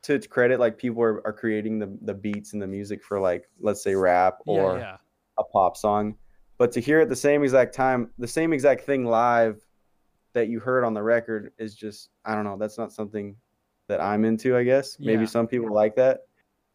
[0.01, 3.19] to its credit like people are, are creating the, the beats and the music for
[3.19, 4.79] like let's say rap or yeah.
[4.79, 4.97] yeah
[5.39, 6.15] a pop song.
[6.57, 9.65] But to hear at the same exact time the same exact thing live
[10.33, 13.35] that you heard on the record is just i don't know that's not something
[13.87, 14.99] that i'm into i guess.
[14.99, 16.21] Maybe some people like that.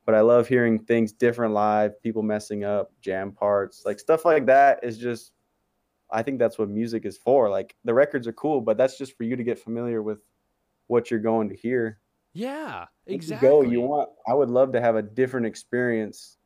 [0.07, 4.47] But i love hearing things different live people messing up jam parts like stuff like
[4.47, 5.33] that is just
[6.11, 7.49] i think that's what music is for.
[7.49, 10.21] Like the records are cool but that's just for you to get familiar with
[10.87, 11.99] what you're going to hear
[12.33, 16.38] yeah exactly you go you want i would love to have a different experience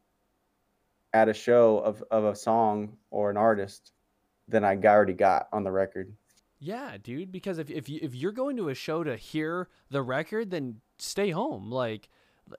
[1.15, 3.93] at a show of, of a song or an artist
[4.49, 6.13] than i already got on the record
[6.61, 7.31] Yeah, dude.
[7.31, 10.81] Because if if you if you're going to a show to hear the record, then
[10.99, 11.71] stay home.
[11.71, 12.09] Like,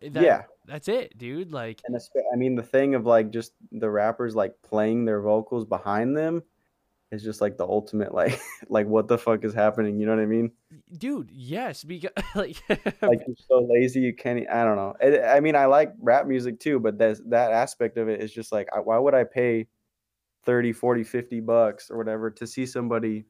[0.01, 0.43] that, Yeah.
[0.65, 1.51] that's it, dude.
[1.51, 1.97] Like, and
[2.33, 6.41] i mean the thing of like just the rappers like playing their vocals behind them
[7.11, 10.21] is just like the ultimate like like what the fuck is happening you know what
[10.21, 10.51] i mean?
[10.97, 12.57] Dude, yes, because like,
[13.01, 14.95] like you're so lazy you can't i don't know.
[15.01, 18.31] It- i mean i like rap music too but that's that aspect of it is
[18.31, 19.67] just like I- why would i pay
[20.45, 23.25] 30 40 50 bucks or whatever to see somebody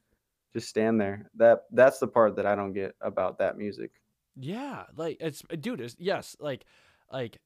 [0.54, 1.30] just stand there?
[1.36, 3.92] That that's the part that i don't get about that music.
[4.36, 6.66] Yeah, like it's dude, it's yes, like,
[7.12, 7.40] like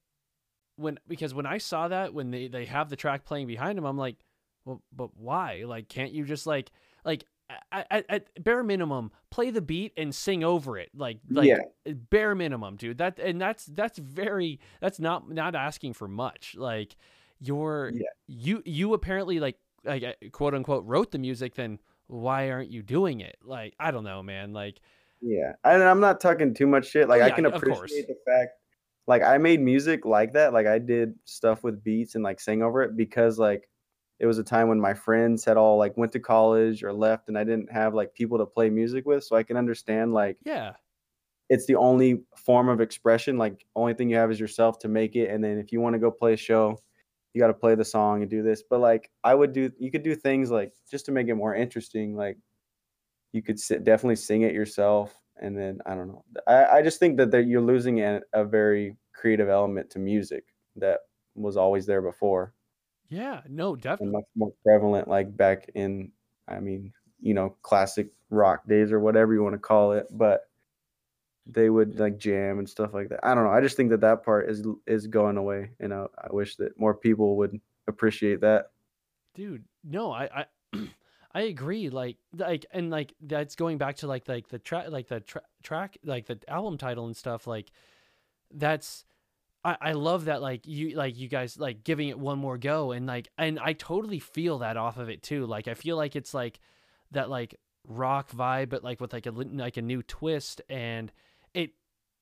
[0.76, 3.86] when because when I saw that when they they have the track playing behind him,
[3.86, 4.18] I'm like,
[4.66, 5.64] well, but why?
[5.66, 6.72] Like, can't you just like
[7.06, 7.26] like
[7.72, 11.94] at, at, bare minimum play the beat and sing over it like like Yeah.
[12.10, 16.96] bare minimum dude that and that's that's very that's not not asking for much like
[17.40, 18.08] you're Yeah.
[18.28, 22.82] you you apparently like like uh, quote unquote wrote the music then why aren't you
[22.82, 24.80] doing it like i don't know man like
[25.22, 27.08] Yeah, and I'm not talking too much shit.
[27.08, 28.54] Like I Oh, can appreciate the fact,
[29.06, 30.54] like I made music like that.
[30.54, 33.70] Like I did stuff with beats and like sang over it because like
[34.20, 37.28] it was a time when my friends had all like went to college or left,
[37.28, 39.24] and I didn't have like people to play music with.
[39.24, 40.74] So I can understand like yeah
[41.50, 43.38] it's the only form of expression.
[43.38, 45.94] Like only thing you have is yourself to make it, and then if you want
[45.94, 46.78] to go play a show,
[47.34, 48.64] you got to play the song and do this.
[48.68, 51.56] But like I would do, you could do things like just to make it more
[51.56, 52.16] interesting.
[52.16, 52.38] Like
[53.34, 56.24] you could sit, definitely sing it yourself and then I don't know.
[56.48, 60.46] I, I just think that that you're losing a, a very creative element to music
[60.76, 61.00] that
[61.36, 62.54] was always there before
[63.14, 64.14] Yeah, no, definitely.
[64.14, 66.12] much more prevalent like back in
[66.48, 66.92] I mean,
[67.22, 70.50] you know, classic rock days or whatever you want to call it, but
[71.46, 73.20] they would like jam and stuff like that.
[73.24, 73.52] I don't know.
[73.52, 76.80] I just think that that part is is going away, and I, I wish that
[76.80, 78.72] more people would appreciate that.
[79.36, 80.80] dude no i i
[81.34, 85.08] i agree like like and like that's going back to like like the track like
[85.08, 87.72] the tra- track like the album title and stuff like
[88.54, 89.04] that's
[89.66, 92.92] I, I love that like you like you guys like giving it one more go
[92.92, 95.46] and like and I totally feel that off of it too.
[95.46, 96.60] Like I feel like it's like
[97.12, 97.56] that like
[97.88, 101.12] rock vibe, but like with like a like a new twist and
[101.54, 101.72] it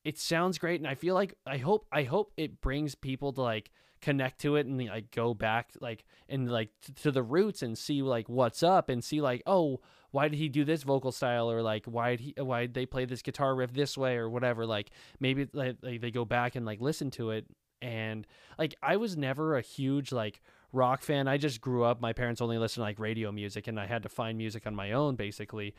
[0.03, 3.41] it sounds great and I feel like I hope I hope it brings people to
[3.41, 3.71] like
[4.01, 6.69] connect to it and like go back like and like
[7.01, 9.79] to the roots and see like what's up and see like oh
[10.11, 12.85] why did he do this vocal style or like why did he why did they
[12.85, 16.55] play this guitar riff this way or whatever like maybe like, like they go back
[16.55, 17.45] and like listen to it.
[17.81, 18.27] And
[18.59, 20.41] like I was never a huge like
[20.71, 21.27] rock fan.
[21.27, 24.03] I just grew up my parents only listened to like radio music and I had
[24.03, 25.73] to find music on my own basically.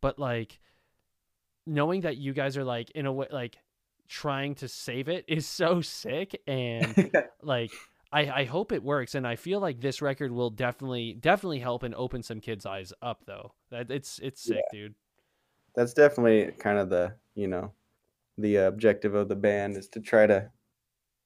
[0.00, 0.60] But like
[1.66, 3.58] knowing that you guys are like in a way like
[4.08, 7.70] trying to save it is so sick and like
[8.10, 11.82] I, I hope it works and I feel like this record will definitely definitely help
[11.82, 13.52] and open some kids' eyes up though.
[13.70, 14.94] That it's it's sick, dude.
[15.74, 17.72] That's definitely kind of the you know
[18.38, 20.50] the objective of the band is to try to.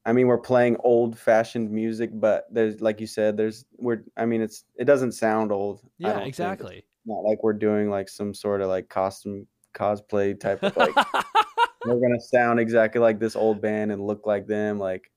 [0.05, 4.03] I mean, we're playing old fashioned music, but there's like you said, there's we're.
[4.17, 5.81] I mean, it's it doesn't sound old.
[5.99, 6.85] Yeah, exactly.
[7.07, 10.95] Not like we're doing like some sort of like costume cosplay type of like
[11.87, 14.79] we're gonna sound exactly like this old band and look like them.
[14.79, 15.11] Like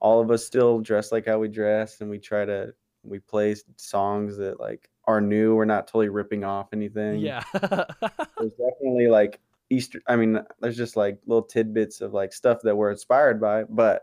[0.00, 3.56] all of us still dress like how we dress, and we try to we play
[3.76, 5.54] songs that like are new.
[5.54, 7.20] We're not totally ripping off anything.
[7.20, 7.42] yeah.
[7.52, 9.40] there's definitely like
[9.70, 10.00] Easter.
[10.06, 14.02] I mean, there's just like little tidbits of like stuff that we're inspired by, but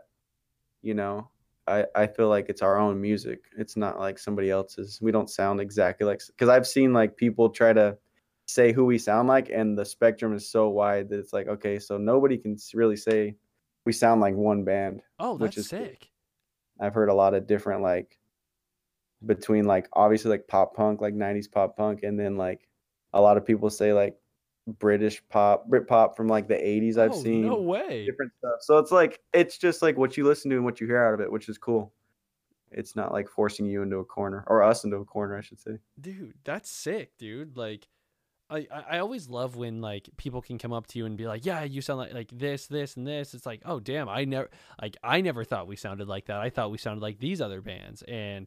[0.82, 1.28] you know,
[1.66, 3.40] I I feel like it's our own music.
[3.56, 5.00] It's not like somebody else's.
[5.00, 7.96] We don't sound exactly like because I've seen like people try to
[8.46, 11.78] say who we sound like, and the spectrum is so wide that it's like okay,
[11.78, 13.34] so nobody can really say
[13.84, 15.02] we sound like one band.
[15.18, 15.86] oh, which that's is cool.
[15.86, 16.10] sick.
[16.80, 18.18] I've heard a lot of different like
[19.24, 22.68] between like obviously like pop punk, like 90s pop punk, and then like
[23.12, 24.16] a lot of people say like
[24.78, 28.04] British pop, Brit pop from like the 80s I've oh, seen No way.
[28.04, 28.60] different stuff.
[28.60, 31.14] So it's like it's just like what you listen to and what you hear out
[31.14, 31.92] of it, which is cool.
[32.72, 35.60] It's not like forcing you into a corner or us into a corner, I should
[35.60, 35.78] say.
[36.00, 37.56] Dude, that's sick, dude.
[37.56, 37.86] Like
[38.48, 41.44] I, I always love when like people can come up to you and be like,
[41.44, 44.08] "Yeah, you sound like like this, this, and this." It's like, "Oh, damn!
[44.08, 44.48] I never
[44.80, 46.40] like I never thought we sounded like that.
[46.40, 48.46] I thought we sounded like these other bands." And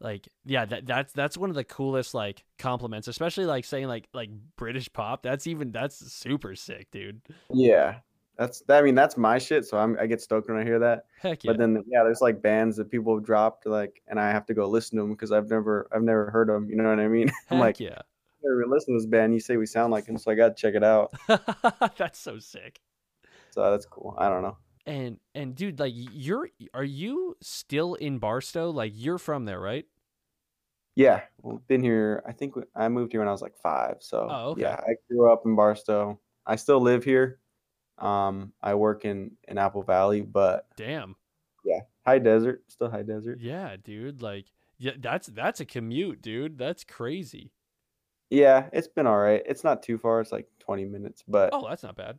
[0.00, 4.08] like, yeah, that that's that's one of the coolest like compliments, especially like saying like
[4.12, 5.22] like British pop.
[5.22, 7.20] That's even that's super sick, dude.
[7.52, 7.96] Yeah.
[8.36, 11.06] That's I mean that's my shit, so I'm I get stoked when I hear that.
[11.20, 11.50] Heck yeah.
[11.50, 14.54] But then yeah, there's like bands that people have dropped like and I have to
[14.54, 17.08] go listen to them because I've never I've never heard them, you know what I
[17.08, 17.30] mean?
[17.50, 18.02] I'm Heck like, yeah.
[18.42, 19.34] Never listened to this band.
[19.34, 21.12] You say we sound like them, so I got to check it out.
[21.96, 22.80] that's so sick.
[23.50, 24.14] So that's cool.
[24.18, 24.56] I don't know.
[24.86, 28.70] And and dude, like you're are you still in Barstow?
[28.70, 29.84] Like you're from there, right?
[30.96, 32.22] Yeah, well, been here.
[32.26, 33.96] I think I moved here when I was like five.
[34.00, 34.62] So Oh, okay.
[34.62, 36.18] yeah, I grew up in Barstow.
[36.46, 37.38] I still live here.
[37.98, 41.14] Um, I work in in Apple Valley, but Damn.
[41.64, 43.38] yeah, high desert, still high desert.
[43.40, 44.22] Yeah, dude.
[44.22, 44.46] Like,
[44.78, 46.56] yeah, that's that's a commute, dude.
[46.58, 47.52] That's crazy.
[48.30, 49.42] Yeah, it's been all right.
[49.46, 50.20] It's not too far.
[50.20, 52.18] It's like 20 minutes, but Oh, that's not bad.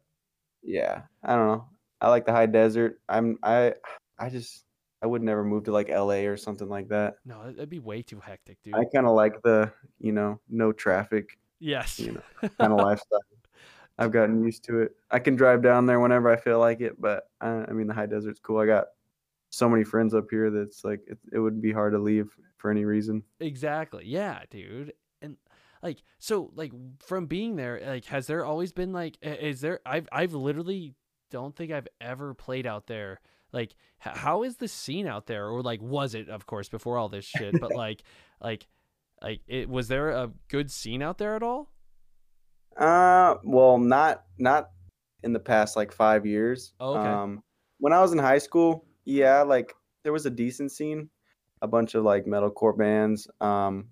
[0.63, 1.65] yeah, I don't know.
[2.01, 2.99] I like the high desert.
[3.09, 3.73] I'm I
[4.17, 4.65] I just
[5.01, 7.15] I would never move to like LA or something like that.
[7.25, 8.75] No, that- that'd be way too hectic, dude.
[8.75, 11.99] I kind of like the, you know, no traffic yes.
[11.99, 13.19] you know, kind of lifestyle.
[13.97, 14.95] I've gotten used to it.
[15.11, 17.93] I can drive down there whenever I feel like it, but I, I mean, the
[17.93, 18.59] high desert's cool.
[18.59, 18.85] I got
[19.49, 22.71] so many friends up here that's like it, it would be hard to leave for
[22.71, 23.23] any reason.
[23.41, 24.05] Exactly.
[24.05, 24.93] Yeah, dude.
[25.81, 29.79] Like, so like from being there, like, has there always been like, is there?
[29.85, 30.95] I've I've literally
[31.31, 33.21] don't think I've ever played out there.
[33.51, 33.75] Like,
[34.05, 37.09] h- how is the scene out there, or like, was it, of course, before all
[37.09, 37.59] this shit?
[37.59, 38.03] But like,
[38.41, 38.67] like,
[39.21, 41.71] like, it was there a good scene out there at all?
[42.77, 44.69] Uh, well, not not
[45.23, 46.73] in the past like five years.
[46.79, 47.09] Oh, okay.
[47.09, 47.43] Um,
[47.79, 49.73] when I was in high school, yeah, like
[50.03, 51.09] there was a decent scene,
[51.61, 53.27] a bunch of like metalcore bands.
[53.41, 53.89] Um,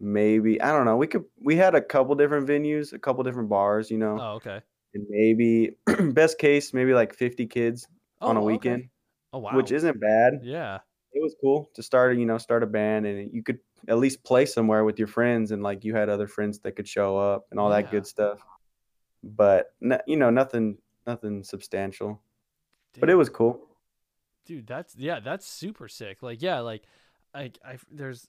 [0.00, 0.96] maybe I don't know.
[0.96, 4.32] We could we had a couple different venues, a couple different bars, you know, Oh,
[4.36, 4.60] okay.
[4.94, 5.76] and maybe
[6.12, 7.86] best case maybe like fifty kids
[8.20, 8.52] on a Oh, okay.
[8.54, 8.88] weekend,
[9.32, 9.54] Oh wow.
[9.56, 10.40] which isn't bad.
[10.42, 10.78] yeah.
[11.12, 14.22] It was cool to start, you know, start a band and you could at least
[14.22, 17.46] play somewhere with your friends and like you had other friends that could show up
[17.50, 18.38] and all that good stuff.
[19.22, 22.20] but no, you know nothing nothing substantial.
[23.00, 23.60] But it was cool.
[24.46, 26.82] dude that's yeah that's super sick like yeah like
[27.34, 28.28] i i there's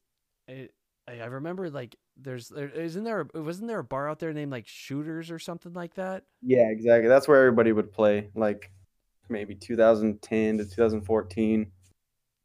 [0.50, 0.70] I,
[1.08, 4.34] I I remember like there's there isn't there a, wasn't there a bar out there
[4.34, 7.08] named like shooters or something like that Yeah, exactly.
[7.08, 8.72] That's where everybody would play, like
[9.30, 11.72] maybe 2010 to 2014.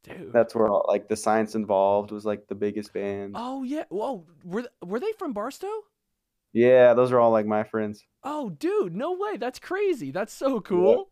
[0.03, 3.33] dude That's where all, like the science involved was like the biggest band.
[3.37, 5.71] oh yeah whoa were were they from barstow
[6.53, 8.05] Yeah, those are all like my friends.
[8.23, 11.09] oh dude no way that's crazy that's so cool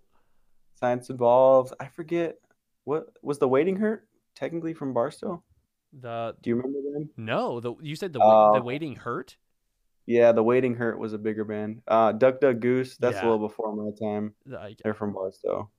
[0.77, 1.73] Science involved.
[1.79, 2.35] I forget
[2.83, 5.41] what was the waiting hurt technically from Barstow.
[5.99, 7.09] The Do you remember them?
[7.17, 9.37] no the you said the wa- the waiting hurt
[10.05, 11.81] Yeah, the waiting hurt was a bigger band.
[11.87, 12.97] Uh, Duck Duck Goose.
[12.97, 13.23] That's Yeah.
[13.23, 14.33] a little before my time.
[14.45, 15.69] like They're from Barstow.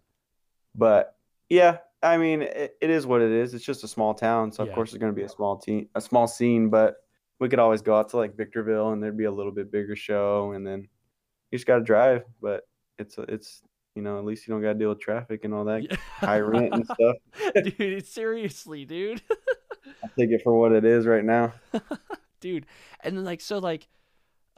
[0.74, 1.14] But
[1.48, 3.54] yeah, I mean, it, it is what it is.
[3.54, 5.88] It's just a small town, so of course it's going to be a small team,
[5.94, 6.70] a small scene.
[6.70, 6.96] But
[7.38, 9.94] we could always go out to like Victorville, and there'd be a little bit bigger
[9.96, 10.88] show, and then
[11.50, 12.24] you just got to drive.
[12.42, 12.66] But
[12.98, 13.62] it's it's
[13.94, 15.96] you know at least you don't got to deal with traffic and all that yeah.
[16.18, 17.16] high rent and stuff.
[17.78, 19.22] dude seriously dude
[20.05, 21.53] I take it for what it is right now.
[22.40, 22.66] dude
[23.03, 23.88] and then like so like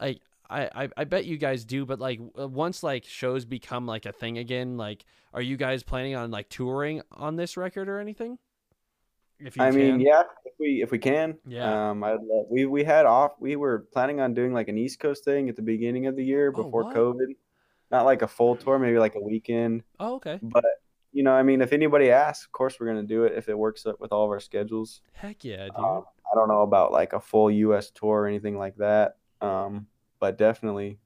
[0.00, 0.20] like
[0.50, 4.10] I, I i bet you guys do but like once like shows become like a
[4.12, 8.36] thing again like are you guys planning on like touring on this record or anything
[9.40, 11.90] if you I mean, yeah, if we if we can, Yeah.
[11.90, 12.18] Um, I'd
[12.50, 13.32] we we had off.
[13.38, 16.24] We were planning on doing like an East Coast thing at the beginning of the
[16.24, 16.96] year Oh, before what?
[16.96, 17.36] COVID.
[17.92, 19.84] Not like a full tour, maybe like a weekend.
[20.00, 20.64] oh okay But
[21.12, 23.56] you know, I mean, if anybody asks, of course we're gonna do it if it
[23.58, 25.00] works up with all of our schedules.
[25.12, 27.90] heck yeah dude Um, I don't know about like a full U.S.
[27.90, 29.86] tour or anything like that, um,
[30.20, 30.98] but definitely,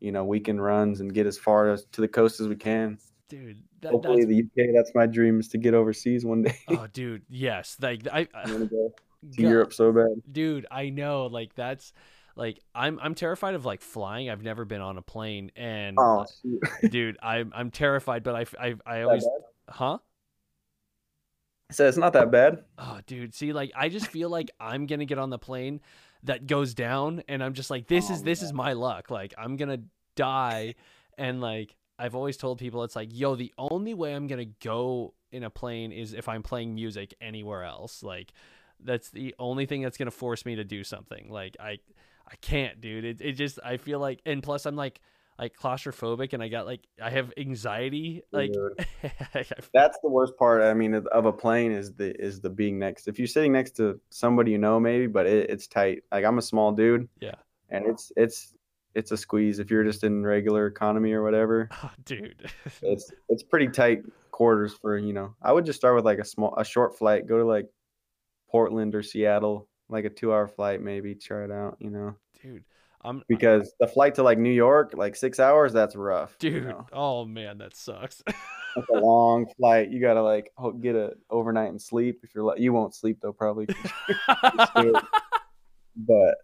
[0.00, 2.98] you know, weekend runs and get as far as to the coast as we can.
[3.28, 4.70] dude that, Hopefully, that's the UK.
[4.74, 6.56] That's my dream is to get overseas one day.
[6.68, 8.92] oh dude yes like i, I I want to go
[9.32, 10.08] to God, Europe so bad.
[10.32, 11.92] dude i know like that's
[12.36, 16.20] like i'm i'm terrified of like flying i've never been on a plane and Oh,
[16.20, 19.28] uh, dude i'm i'm terrified but I I That always
[19.68, 19.98] huh
[21.70, 22.64] So it's not that bad.
[22.78, 23.34] Oh, dude.
[23.34, 25.80] See, like, I just feel like I'm gonna get on the plane
[26.24, 29.10] that goes down, and I'm just like, this oh, is Oh, this is my luck.
[29.10, 29.78] Like, I'm gonna
[30.16, 30.74] die,
[31.16, 35.14] and like, I've always told people, it's like, yo, the only way I'm gonna go
[35.30, 38.02] in a plane is if I'm playing music anywhere else.
[38.02, 38.32] Like,
[38.82, 41.30] that's the only thing that's gonna force me to do something.
[41.30, 41.78] Like, I,
[42.30, 43.04] I can't, dude.
[43.04, 45.00] It it just I feel like, and plus I'm like.
[45.38, 48.22] Like claustrophobic, and I got like I have anxiety.
[48.30, 48.52] Like
[49.72, 50.60] That's the worst part.
[50.60, 53.08] I mean, of- a plane is the is the being next.
[53.08, 56.02] If you're sitting next to somebody you know, maybe, but it, it's tight.
[56.12, 57.36] Like I'm a small dude, yeah,
[57.70, 58.52] and it's it's
[58.94, 59.60] it's a squeeze.
[59.60, 62.50] If you're just in regular economy or whatever, oh, dude.
[62.82, 64.02] it's it's pretty tight
[64.32, 65.34] quarters for you know.
[65.40, 67.26] I would just start with like a small a short flight.
[67.26, 67.64] Go to like
[68.50, 71.76] Portland or Seattle, like a two hour flight, maybe try it out.
[71.80, 72.64] You know, dude.
[73.02, 76.36] I'm because the flight to like New York, like six hours, that's rough.
[76.42, 76.64] you dude.
[76.64, 76.86] know?
[76.92, 78.22] Oh man, that sucks.
[78.26, 79.90] That's a long flight.
[79.90, 82.20] You gotta like get a overnight and sleep.
[82.22, 83.68] If you're like, you won't sleep though, probably.
[85.96, 86.34] but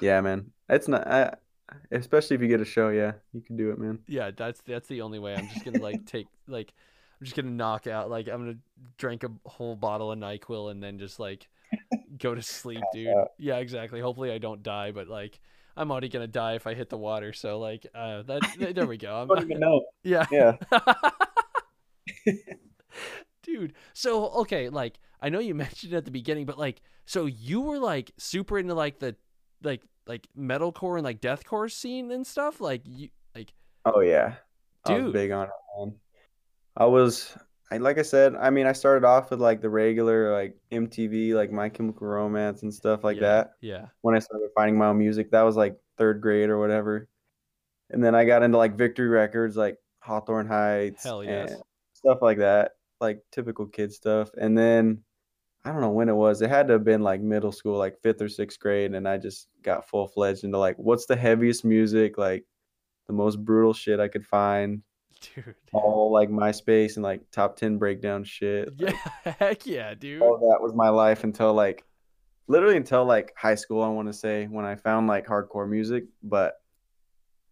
[0.00, 1.06] yeah, man, it's not.
[1.08, 1.34] I,
[1.90, 3.98] especially if you get a show, yeah, you can do it, man.
[4.06, 5.34] yeah, that's that's the only way.
[5.34, 6.72] I'm just gonna like take like
[7.20, 8.58] I'm just gonna knock out like I'm gonna
[8.98, 11.48] drink a whole bottle of Nyquil and then just like
[12.18, 13.14] go to sleep, dude.
[13.38, 14.00] Yeah, exactly.
[14.00, 15.40] Hopefully I don't die, but like
[15.76, 17.32] I'm already gonna die if I hit the water.
[17.32, 19.22] So like uh that th- there we go.
[19.22, 19.82] I don't I'm, even know.
[20.02, 20.26] yeah.
[20.30, 20.56] Yeah,
[23.42, 27.60] Dude, so okay, like I know you mentioned at the beginning, but like so you
[27.62, 29.16] were like super into like the
[29.62, 32.60] like like metalcore and like deathcore scene and stuff?
[32.60, 33.52] Like you like
[33.84, 34.34] oh yeah,
[34.84, 35.04] I Dude.
[35.04, 35.94] was big on it, man.
[36.76, 37.36] I was,
[37.70, 41.34] I like I said, I mean, I started off with like the regular like MTV,
[41.34, 43.52] like My Chemical Romance and stuff like yeah, that.
[43.60, 43.86] Yeah.
[44.00, 45.30] when I started finding my own music.
[45.30, 47.08] That was like third grade or whatever.
[47.90, 51.52] And then I got into like Victory Records, like Hawthorne Heights, Hell yes.
[51.52, 51.62] and
[51.92, 54.30] stuff like that, like typical kid stuff.
[54.40, 55.02] And then
[55.64, 56.40] I don't know when it was.
[56.40, 59.18] It had to have been like middle school, like fifth or sixth grade, and I
[59.18, 62.44] just got full fledged into like what's the heaviest music, like
[63.06, 64.82] the most brutal shit I could find.
[65.34, 65.54] Dude.
[65.72, 68.70] All like MySpace and like top ten breakdown shit.
[68.78, 68.92] Yeah,
[69.24, 70.22] heck yeah, dude.
[70.22, 71.84] all that was my life until like
[72.46, 76.04] literally until like high school i want to say when i found like hardcore music
[76.22, 76.54] but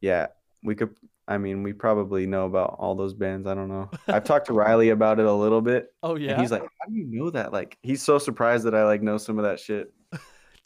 [0.01, 0.29] yeah
[0.63, 0.97] we could
[1.29, 4.53] i mean we probably know about all those bands i don't know i've talked to
[4.55, 6.41] riley about it a little bit Oh and yeah.
[6.41, 9.19] he's like how do you know that like he's so surprised that i like know
[9.19, 9.93] some of that shit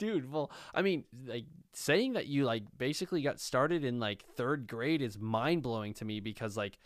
[0.01, 1.44] dude, well, I mean, like
[1.80, 6.20] saying that you like basically got started in like 3rd grade is mind-blowing to me
[6.20, 6.78] because like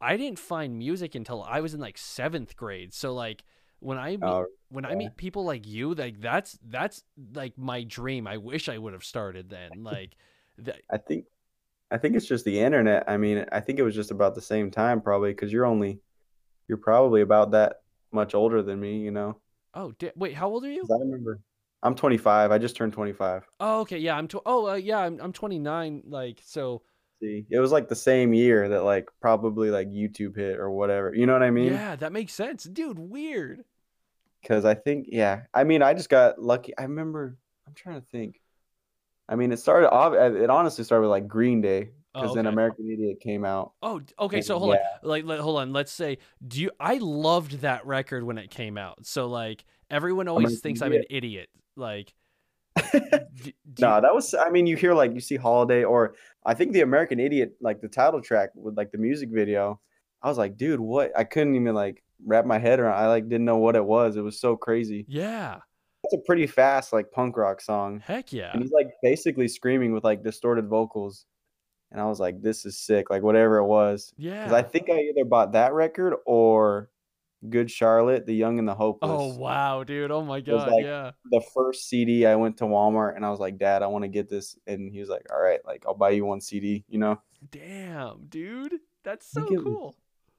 [0.00, 2.92] I didn't find music until I was in like 7th grade.
[2.92, 3.44] So like
[3.80, 7.02] when I meet, Oh, when I meet people like you, like that's that's
[7.34, 8.26] like my dream.
[8.26, 9.70] I wish I would have started then.
[9.84, 10.10] Like
[10.90, 11.24] i think
[11.90, 13.04] I think it's just the internet.
[13.06, 16.00] I mean, I think it was just about the same time probably because you're only
[16.68, 17.76] you're probably about that
[18.12, 19.36] much older than me, you know.
[19.74, 20.86] Oh, di- wait, how old are you?
[20.90, 21.40] I remember
[21.82, 22.52] I'm 25.
[22.52, 23.44] I just turned 25.
[23.60, 24.28] Oh, okay, yeah, I'm.
[24.28, 25.18] Tw- oh, uh, yeah, I'm.
[25.20, 26.04] I'm 29.
[26.06, 26.82] Like, so.
[27.20, 31.14] See, it was like the same year that like probably like YouTube hit or whatever.
[31.14, 31.72] You know what I mean?
[31.72, 32.98] yeah, that makes sense, dude.
[32.98, 33.64] Weird.
[34.40, 36.76] Because I think, yeah, I mean, I just got lucky.
[36.76, 37.38] I remember.
[37.66, 38.40] I'm trying to think.
[39.28, 40.14] I mean, it started off.
[40.14, 42.46] It honestly started with like Green Day because Oh, then.
[42.46, 43.72] American Idiot came out.
[43.82, 44.38] Oh, okay.
[44.38, 45.72] And So hold on, like, let, hold on.
[45.72, 46.70] Let's say, do you?
[46.80, 49.06] I loved that record when it came out.
[49.06, 51.48] So like, everyone always American thinks I'm an idiot.
[51.76, 52.12] Like,
[52.92, 54.34] d- No, you- that was.
[54.34, 56.14] I mean, you hear like you see Holiday or
[56.44, 59.80] I think the American Idiot, like the title track with like the music video.
[60.22, 61.10] I was like, dude, what?
[61.16, 62.94] I couldn't even like wrap my head around.
[62.94, 64.16] I like didn't know what it was.
[64.16, 65.04] It was so crazy.
[65.08, 65.58] yeah.
[66.04, 68.50] It's a pretty fast like punk rock song, Heck yeah.
[68.52, 71.26] and he's like basically screaming with like distorted vocals.
[71.92, 73.08] And I was like, this is sick.
[73.08, 74.42] Like whatever it was, Yeah.
[74.42, 76.88] because I think I either bought that record or
[77.48, 79.10] Good Charlotte, The Young and the oh, Hopeless.
[79.10, 80.10] oh wow, dude.
[80.10, 80.70] Oh my god.
[80.70, 81.10] like- yeah.
[81.30, 84.08] the first CD I went to Walmart and I was like, Dad, I want to
[84.08, 84.56] get this.
[84.66, 87.20] And he was like, All right, like I'll buy you one CD, you know?
[87.50, 88.74] Damn, dude.
[89.02, 89.96] That's so it- cool.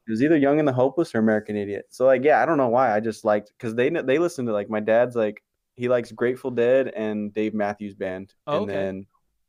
[0.07, 1.85] It was either Young and the Hopeless or American Idiot.
[1.89, 2.93] So like, yeah, I don't know why.
[2.93, 5.43] I just liked because they they listen to like my dad's like
[5.75, 8.33] he likes Grateful Dead and Dave Matthews Band.
[8.45, 8.73] Oh, and okay.
[8.73, 9.05] then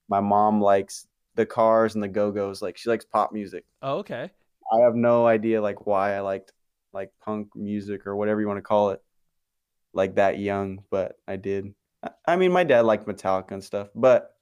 [0.08, 2.62] my mom likes the Cars and the Go Go's.
[2.62, 3.64] Like she likes pop music.
[3.82, 4.30] Oh, okay.
[4.72, 6.52] I have no idea like why I liked
[6.94, 9.02] like punk music or whatever you want to call it,
[9.92, 11.74] like that young, but I did.
[12.26, 14.36] I- mean, my dad liked Metallica and stuff, but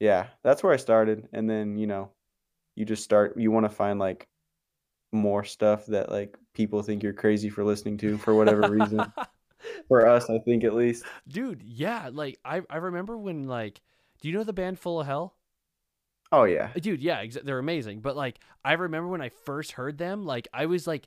[0.00, 1.28] yeah, that's where I started.
[1.32, 2.10] And then you know,
[2.74, 3.38] you just start.
[3.38, 4.28] You want to find like
[5.12, 9.00] more stuff that like people think you're crazy for listening to for whatever reason.
[9.88, 11.04] For us, I think at least.
[11.26, 12.10] Dude, yeah.
[12.12, 13.80] Like I, I remember when like,
[14.20, 15.34] do you know the band Full of Hell?
[16.32, 19.96] Oh yeah, dude yeah exa- they're amazing but like i remember when i first heard
[19.96, 21.06] them like i was like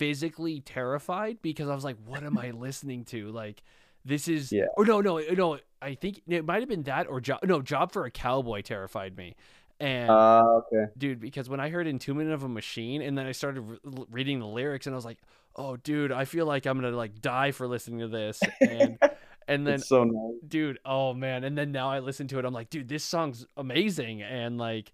[0.00, 3.62] physically terrified because i was like what am i listening to like
[4.02, 4.64] this is Yeah.
[4.78, 7.92] or no no no i think it might have been that or job no job
[7.92, 9.36] for a cowboy terrified me
[9.78, 10.86] and uh, okay.
[10.96, 13.78] dude because when i heard entombment of a machine and then i started re-
[14.10, 15.18] reading the lyrics and i was like
[15.56, 18.98] oh dude i feel like i'm gonna like die for listening to this and
[19.48, 20.34] and then so nice.
[20.48, 23.44] dude oh man and then now i listen to it i'm like dude this song's
[23.58, 24.92] amazing and like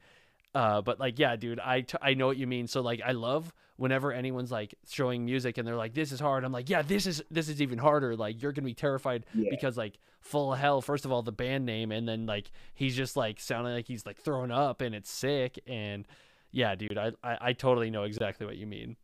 [0.56, 3.12] uh but like yeah dude i t- i know what you mean so like i
[3.12, 6.82] love whenever anyone's like showing music and they're like this is hard i'm like yeah
[6.82, 9.48] this is this is even harder like you're gonna be terrified Yeah.
[9.50, 12.96] because like full of hell first of all the band name and then like he's
[12.96, 16.06] just like sounding like he's like throwing up and it's sick and
[16.52, 18.96] yeah dude i i, I totally know exactly what you mean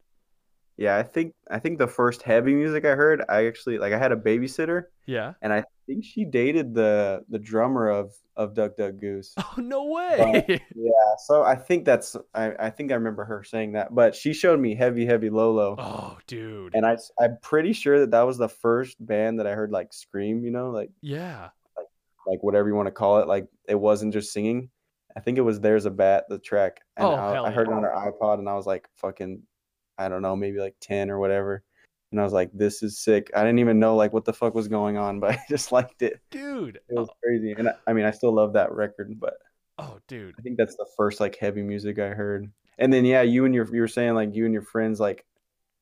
[0.82, 3.98] Yeah, I think I think the first heavy music I heard, I actually like I
[3.98, 8.76] had a babysitter yeah and I think she dated the the drummer of of Duck
[8.76, 9.34] Duck Goose.
[9.38, 13.72] oh no way Yeah, so I think that's I, I think I remember her saying
[13.72, 17.72] that, but she showed me Heavy Heavy Low Low, oh dude and I I'm pretty
[17.72, 20.90] sure that that was the first band that I heard like scream, you know, like
[21.00, 21.48] yeah
[22.26, 24.70] like whatever you want to call it, like it wasn't just singing.
[25.16, 27.74] I think it was There's a Bat, the track, and Oh, I, I heard yeah.
[27.74, 29.42] it on her iPod, and I was like fucking,
[29.98, 31.62] I don't know, maybe like ten or whatever.
[32.10, 34.54] And I was like, "This is sick." I didn't even know like what the fuck
[34.54, 36.20] was going on, but I just liked it.
[36.30, 39.34] dude It was oh crazy, and I, I mean, I still love that record, but
[39.78, 42.50] oh dude I think that's the first like heavy music I heard.
[42.78, 45.24] And then yeah, you and your you were saying like you and your friends like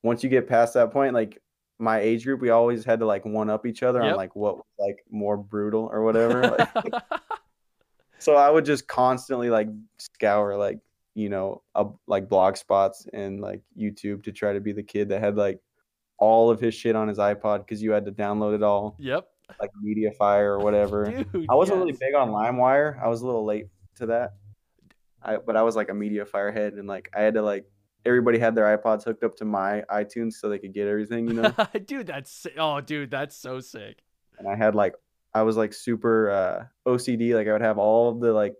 [0.03, 1.41] once you get past that point, like
[1.79, 4.11] my age group, we always had to like one up each other Yep.
[4.11, 6.41] on like what was like more brutal or whatever.
[6.75, 6.93] Like,
[8.19, 10.79] so I would just constantly like scour like
[11.13, 15.09] you know a, like blog spots and like YouTube to try to be the kid
[15.09, 15.59] that had like
[16.17, 19.27] all of his shit on his iPod because you had to download it all yep
[19.59, 21.05] like MediaFire or whatever.
[21.33, 23.01] Dude, I wasn't really big on LimeWire.
[23.01, 24.35] I was a little late to that.
[25.23, 27.65] I but I was like a MediaFire head and like I had to like
[28.05, 31.33] everybody had their iPods hooked up to my iTunes so they could get everything, you
[31.33, 31.53] know.
[31.85, 34.01] dude, that's oh, dude, that's so sick.
[34.39, 34.95] and I had like
[35.33, 37.35] I was like super uh OCD.
[37.35, 38.55] Like I would have all the like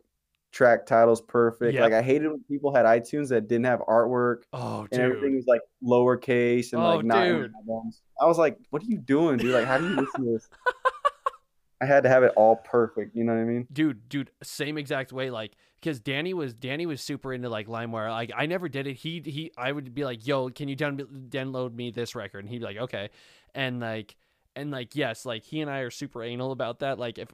[0.52, 1.74] track titles perfect.
[1.76, 1.82] Yep.
[1.84, 4.99] Like I hated when people had iTunes that didn't have artwork Oh, dude.
[4.99, 7.52] and everything was like lowercase and Oh, like not dude.
[7.56, 8.02] albums.
[8.22, 9.54] I was like, what are you doing, dude?
[9.54, 10.49] Like how do you listen to this?
[11.82, 13.16] I had to have it all perfect.
[13.16, 13.68] You know what I mean?
[13.74, 18.10] dude dude same exact way like because danny was danny was super into like limewire
[18.10, 20.97] like i never did it he he i would be like yo can you down,
[21.30, 23.10] download me this record and he'd be like okay
[23.56, 24.16] and like
[24.56, 27.30] and like yes like he and i are super anal about that like if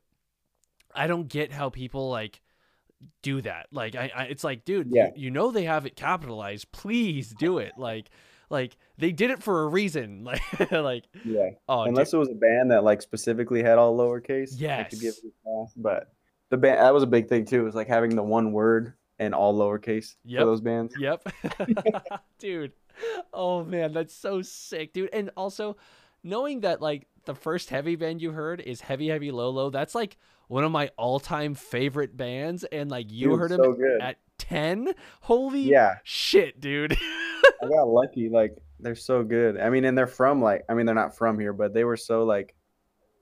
[0.96, 2.42] i don't get how people like
[3.22, 5.08] do that like i, I it's like dude Yeah.
[5.16, 8.10] you, you know they have it capitalized please do it like
[8.50, 10.42] like they did it for a reason like
[10.72, 11.50] like Yeah.
[11.70, 11.90] oh dude.
[11.90, 15.14] Unless it was a band that like specifically had all lowercase, I could give
[15.46, 15.74] Yes.
[15.76, 16.12] But
[16.50, 17.64] the band that was a big thing too.
[17.66, 20.40] Was like having the one word and all lowercase Yep.
[20.42, 20.94] for those bands.
[20.98, 21.28] Yep.
[22.40, 22.72] dude.
[23.34, 25.10] Oh man, that's so sick, dude.
[25.14, 25.76] And also
[26.24, 29.94] knowing that like the first heavy band you heard is Heavy Heavy Low Low, that's
[29.94, 30.18] like
[30.48, 34.02] one of my all-time favorite bands and like you Dude, heard so them good.
[34.02, 34.94] at 10?
[35.22, 36.94] Holy Yeah, shit, dude.
[37.62, 38.30] I got lucky.
[38.30, 39.60] Like they're so good.
[39.60, 41.98] I mean, and they're from like I mean they're not from here, but they were
[41.98, 42.56] so like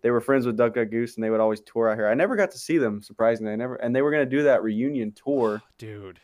[0.01, 2.07] they were friends with Duck Duck Goose and they would always tour out here.
[2.07, 3.53] I never got to see them, surprisingly.
[3.53, 5.61] I never and they were gonna do that reunion tour.
[5.77, 6.19] dude.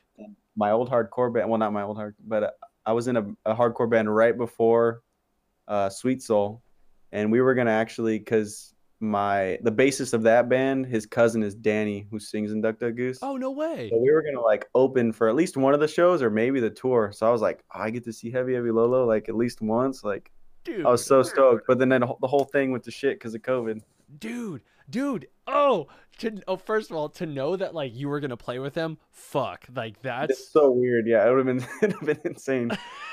[0.55, 2.51] My old hardcore band, well not my old hard, but uh,
[2.85, 5.01] I was in a, a hardcore band right before
[5.67, 6.61] uh, Sweet Soul,
[7.13, 11.55] and we were gonna actually because my the bassist of that band, his cousin is
[11.55, 13.19] Danny, who sings in Duck Duck Goose.
[13.21, 13.89] Oh no way.
[13.91, 16.59] So we were gonna like open for at least one of the shows or maybe
[16.59, 17.11] the tour.
[17.13, 19.35] So I was like, oh, I get to see Heavy Heavy Low Low like at
[19.35, 20.03] least once.
[20.03, 20.31] Like
[20.63, 20.85] Dude.
[20.85, 21.65] I was so stoked.
[21.67, 23.81] But then, then the whole thing went to shit because of COVID.
[24.19, 24.61] dude
[24.91, 25.87] dude oh
[26.19, 28.97] to oh first of all to know that like you were gonna play with them
[29.11, 31.07] fuck like It's so weird.
[31.07, 32.67] Yeah, it would have been it'd have been insane.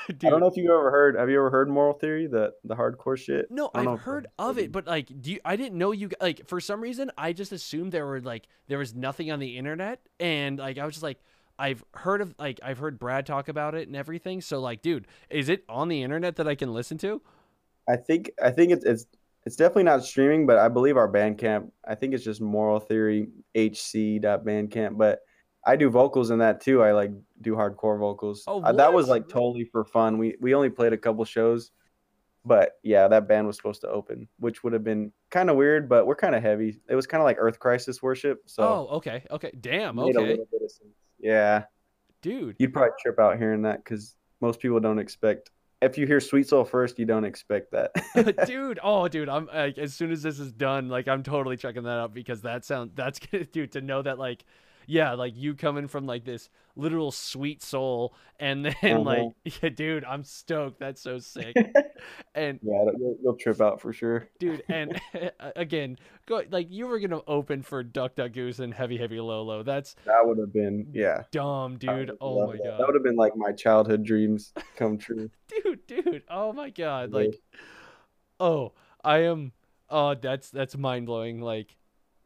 [0.09, 1.17] dude I don't know if you ever heard.
[1.17, 2.27] Have you ever heard Moral Theory?
[2.27, 3.51] The the hardcore shit.
[3.51, 5.93] no I don't know i've heard of it but like do you i didn't know
[5.93, 9.39] you like for some reason i just assumed there were like there was nothing on
[9.39, 11.19] the internet and like i was just like
[11.59, 15.07] i've heard of like i've heard brad talk about it and everything so like dude
[15.31, 17.23] is it on the internet that i can listen to
[17.89, 19.07] I think I think it's it's
[19.49, 21.71] it's definitely not streaming, but I believe our Bandcamp.
[21.87, 24.99] I think it's just Moral Theory HC.bandcamp.
[24.99, 25.21] But
[25.65, 26.83] I do vocals in that too.
[26.83, 28.45] I like do hardcore vocals.
[28.47, 30.19] Oh, Uh, that was like totally for fun.
[30.19, 31.71] We we only played a couple shows,
[32.45, 35.89] but yeah, that band was supposed to open, which would have been kind of weird.
[35.89, 36.79] But we're kind of heavy.
[36.87, 38.43] It was kind of like Earth Crisis worship.
[38.45, 40.93] So oh okay okay damn okay bit of sense.
[41.19, 41.65] Yeah,
[42.21, 45.51] dude you'd probably trip out hearing that because most people don't expect.
[45.81, 47.93] If you hear Sweet Soul first, you don't expect that.
[48.47, 51.85] dude oh dude i'm like as soon as this is done like i'm totally checking
[51.85, 54.45] that out because that sound that's gonna dude to know that like
[54.91, 59.01] yeah like you coming from like this literal sweet soul and then Uh-huh.
[59.03, 59.23] like
[59.63, 61.55] yeah dude i'm stoked that's so sick
[62.35, 64.29] and Yeah, you'll, you'll trip out for sure.
[64.39, 64.99] dude and
[65.55, 69.43] again go like you were gonna open for duck duck goose and heavy heavy low
[69.43, 71.25] low that's That would have been, yeah.
[71.33, 72.65] dumb dude oh my that.
[72.65, 75.31] god That would have been like my childhood dreams come true.
[75.49, 77.17] dude dude oh my god Yeah.
[77.19, 77.41] like
[78.41, 78.73] oh
[79.05, 79.53] i am
[79.91, 81.77] oh that's that's mind-blowing like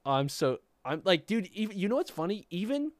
[0.05, 2.47] i'm so i'm like dude even you know what's funny?
[2.51, 2.93] Even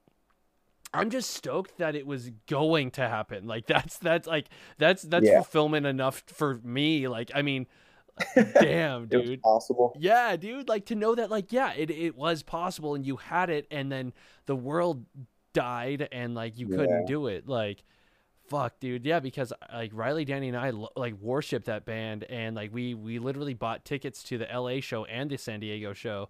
[0.95, 3.47] i'm just stoked that it was going to happen.
[3.47, 5.37] Like that's that's like that's that's Yeah.
[5.37, 7.09] fulfillment enough for me.
[7.09, 7.67] Like i mean
[8.61, 9.41] damn dude.
[9.41, 9.97] possible.
[9.99, 10.69] yeah dude.
[10.69, 13.91] Like to know that like yeah it, it was possible and you had it and
[13.91, 14.13] then
[14.47, 15.07] the world
[15.55, 17.49] died and like you couldn't do it.
[17.49, 17.85] Like
[18.51, 19.07] fuck dude.
[19.07, 23.19] Yeah because like riley danny and i like worship that band and like we we
[23.19, 26.29] literally bought tickets to the la show and the san diego show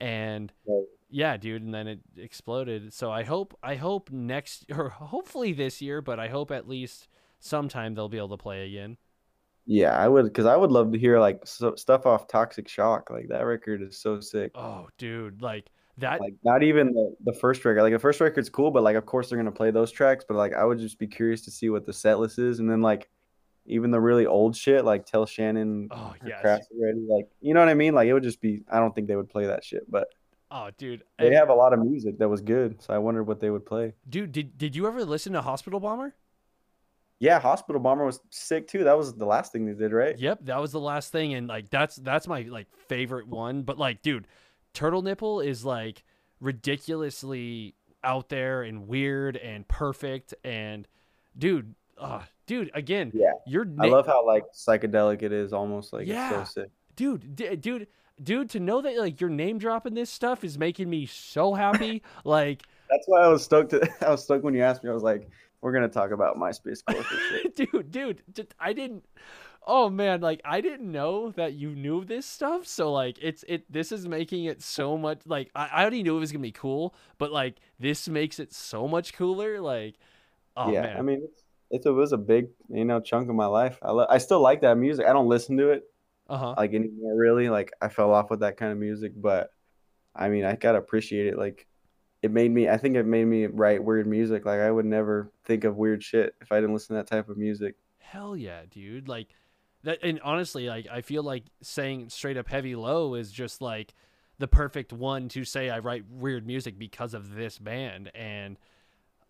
[0.00, 0.84] and Right.
[1.10, 5.80] yeah dude and then it exploded so i hope i hope next or hopefully this
[5.82, 7.08] year but i hope at least
[7.40, 8.96] sometime they'll be able to play again
[9.68, 13.10] Yeah, I would, because I would love to hear like so, stuff off Toxic Shock.
[13.10, 14.52] Like that record is so sick.
[14.54, 17.82] oh dude like that Like not even the, the first record.
[17.82, 20.24] Like the first record's cool, but like of course they're gonna play those tracks.
[20.28, 22.70] But like I would just be curious to see what the set list is, and
[22.70, 23.08] then like
[23.66, 26.40] even the really old shit, like Tell Shannon, Oh, yes.
[26.40, 27.04] Craft Ready.
[27.08, 27.94] Like you know what I mean?
[27.94, 28.62] Like it would just be.
[28.70, 30.08] I don't think they would play that shit, but
[30.52, 32.80] oh dude they have a lot of music that was good.
[32.80, 33.94] So I wondered what they would play.
[34.08, 36.14] Dude, did did you ever listen to Hospital Bomber?
[37.18, 38.84] Yeah, Hospital Bomber was sick too.
[38.84, 40.18] That was the last thing they did, right?
[40.18, 43.62] Yep, that was the last thing, and like that's that's my like favorite one.
[43.62, 44.26] But like, dude,
[44.74, 46.04] Turtle Nipple is like
[46.40, 50.86] ridiculously out there and weird and perfect, and
[51.36, 53.32] dude, uh, dude, again, Yeah.
[53.46, 56.40] you're I love how like psychedelic it is, almost like Yeah.
[56.42, 56.70] it's so sick.
[56.94, 57.86] dude, d- dude,
[58.22, 62.02] dude, to know that like you're name dropping this stuff is making me so happy.
[62.24, 63.70] like, That's why I was stoked.
[63.70, 64.90] To, I was stoked when you asked me.
[64.90, 65.28] I was like,
[65.60, 66.82] "We're gonna talk about MySpace
[67.30, 69.04] shit." dude, dude, just, I didn't.
[69.68, 72.68] Oh man, like I didn't know that you knew this stuff.
[72.68, 73.64] So like, it's it.
[73.72, 75.22] This is making it so much.
[75.26, 78.52] Like I, I already knew it was gonna be cool, but like this makes it
[78.54, 79.60] so much cooler.
[79.60, 79.96] Like,
[80.56, 83.46] oh yeah, man, I mean, it's, it was a big, you know, chunk of my
[83.46, 83.78] life.
[83.82, 85.06] I lo- I still like that music.
[85.06, 85.84] I don't listen to it
[86.28, 86.54] uh huh.
[86.56, 87.48] like anymore, really.
[87.48, 89.50] Like I fell off with that kind of music, but
[90.14, 91.38] I mean, I gotta appreciate it.
[91.38, 91.66] Like
[92.22, 92.68] it made me.
[92.68, 94.44] I think it made me write weird music.
[94.44, 97.28] Like I would never think of weird shit if I didn't listen to that type
[97.28, 97.76] of music.
[97.98, 99.08] Hell yeah, dude.
[99.08, 99.28] Like
[99.82, 103.94] that and honestly, like I feel like saying straight up heavy low is just like
[104.38, 108.58] the perfect one to say I write weird music because of this band and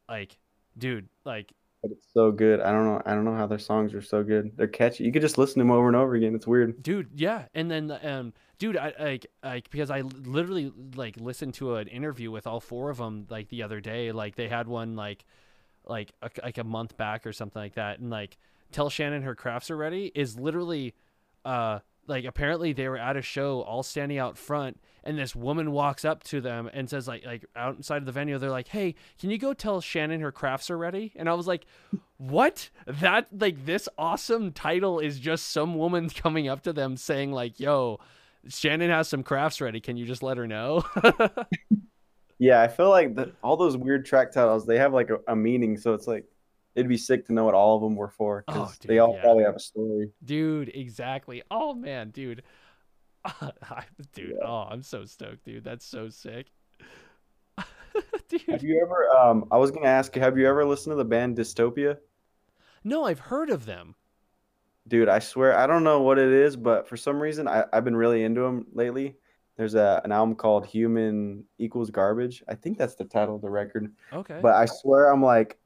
[0.09, 0.39] like
[0.79, 1.53] dude, like
[1.87, 2.61] but it's so good.
[2.61, 3.03] I don't know.
[3.07, 4.57] I don't know how their songs are so good.
[4.57, 5.05] They're catchy.
[5.05, 6.35] You could just listen to them over and over again.
[6.35, 6.83] It's weird.
[6.83, 11.77] dude yeah and then um dude i like like because i literally like listened to
[11.77, 14.97] an interview with all four of them like the other day like they had one
[14.97, 15.25] like
[15.85, 18.37] like a, like a month back or something like that and like
[18.73, 20.95] tell shannon her crafts are ready is literally
[21.45, 25.73] uh like apparently they were at a show all standing out front and this woman
[25.73, 28.95] walks up to them and says like like outside of the venue they're like hey
[29.19, 31.13] can you go tell shannon her crafts are ready?
[31.17, 31.67] And i was like
[32.19, 32.71] what?
[32.87, 37.61] That like this awesome title is just some woman coming up to them saying like
[37.61, 38.01] yo
[38.49, 39.81] shannon has some crafts ready.
[39.81, 40.85] Can you just let her know
[42.39, 45.37] Yeah, I feel like the, all those weird track titles they have like a, a
[45.37, 45.77] meaning.
[45.77, 46.25] So it's like
[46.77, 48.99] it'd be sick to know what all of them were for Oh, because dude, they
[49.01, 49.23] all yeah.
[49.23, 50.11] probably have a story.
[50.25, 52.43] dude exactly oh man dude
[54.15, 56.47] dude oh i'm so stoked dude that's so sick
[58.29, 59.09] dude Have you ever?
[59.17, 60.21] Um, I was gonna ask you.
[60.23, 61.97] Have you ever listened to the band Dystopia?
[62.85, 63.95] no i've heard of them
[64.89, 67.83] Dude, I swear I don't know what it is, but for some reason I, I've
[67.85, 69.17] been really into them lately.
[69.57, 72.45] There's a an album called Human Equals Garbage.
[72.49, 73.93] I think that's the title of the record.
[74.13, 75.59] okay But I swear I'm like,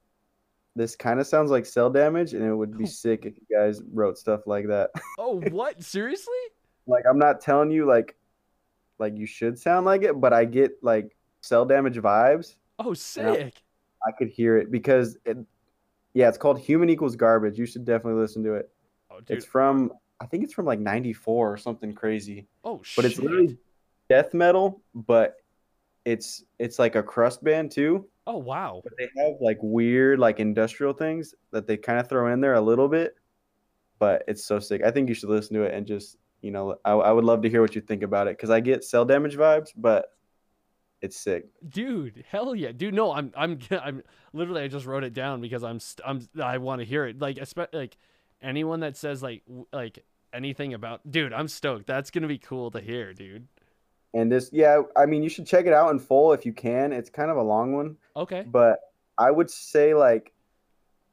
[0.76, 2.86] this kind of sounds like Cell Damage, and it would be Oh.
[2.86, 4.90] sick if you guys wrote stuff like that.
[5.18, 6.34] oh what seriously
[6.86, 8.16] like I'm not telling you like,
[8.98, 12.54] like you should sound like it, but I get like Cell Damage vibes.
[12.78, 13.62] oh sick
[14.06, 15.36] I could hear it because it,
[16.14, 17.58] yeah, it's called Human Equals Garbage.
[17.58, 18.70] You should definitely listen to it.
[19.10, 22.46] oh dude It's from I think it's from like '94 or something crazy.
[22.64, 23.56] oh But it's literally
[24.08, 25.36] death metal, but
[26.04, 28.06] it's it's like a crust band too.
[28.26, 32.32] oh wow But they have like weird like industrial things that they kind of throw
[32.32, 33.14] in there a little bit.
[33.98, 34.82] But it's so sick.
[34.82, 37.42] I think you should listen to it and just you know I, I would love
[37.42, 40.06] to hear what you think about it because I get cell damage vibes, but
[41.02, 41.46] it's sick.
[41.66, 44.02] dude hell yeah dude no i'm i'm i'm
[44.34, 47.18] literally i just wrote it down because i'm st- i'm i want to hear it
[47.18, 47.96] like espe- like
[48.42, 49.42] anyone that says like
[49.72, 53.48] like anything about dude i'm stoked that's gonna be cool to hear dude
[54.14, 56.92] And this, yeah, I mean, you should check it out in full if you can.
[56.92, 58.78] It's kind of a long one, okay but
[59.18, 60.32] I would say like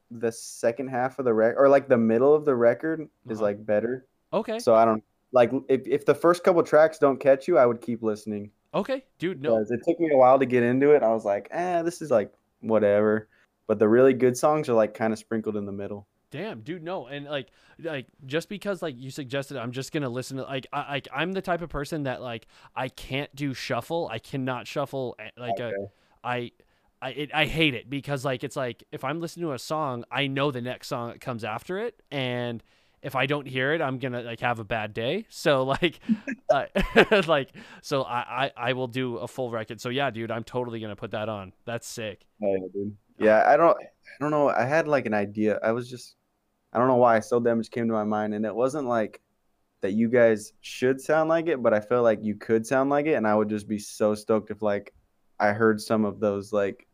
[0.10, 3.44] the second half of the record or like the middle of the record is Uh-huh.
[3.46, 4.06] like better.
[4.34, 7.66] okay So I don't like if, if the first couple tracks don't catch you, I
[7.66, 8.52] would keep listening.
[8.74, 11.04] okay dude no it took me a while to get into it.
[11.04, 12.32] I was like, eh, this is like
[12.62, 13.28] whatever.
[13.68, 16.08] But the really good songs are like kind of sprinkled in the middle.
[16.30, 17.48] Damn dude no and like
[17.80, 21.32] like just because like you suggested i'm just gonna listen to like I, like i'm
[21.32, 25.60] the type of person that like i can't do shuffle i cannot shuffle eh, like
[25.60, 25.74] Okay.
[26.24, 26.52] I
[27.02, 30.04] I it, I hate it because like it's like if I'm listening to a song,
[30.12, 32.64] I know the next song that comes after it, and
[33.02, 35.26] if I don't hear it, I'm gonna like have a bad day.
[35.30, 36.00] So like,
[36.50, 36.66] uh,
[37.28, 37.52] like
[37.82, 39.80] so I, I I will do a full record.
[39.80, 41.54] So yeah, dude, I'm totally gonna put that on.
[41.66, 42.26] That's sick.
[42.44, 42.98] Oh, yeah, dude.
[43.20, 43.86] Yeah, I don't, I
[44.20, 44.50] don't know.
[44.50, 45.60] I had like an idea.
[45.64, 46.17] I was just,
[46.74, 49.22] I don't know why Cell Damage came to my mind, and it wasn't like
[49.82, 49.94] that.
[49.94, 53.14] You guys should sound like it, but I feel like you could sound like it,
[53.14, 54.94] and I would just be so stoked if like
[55.40, 56.88] I heard some of those like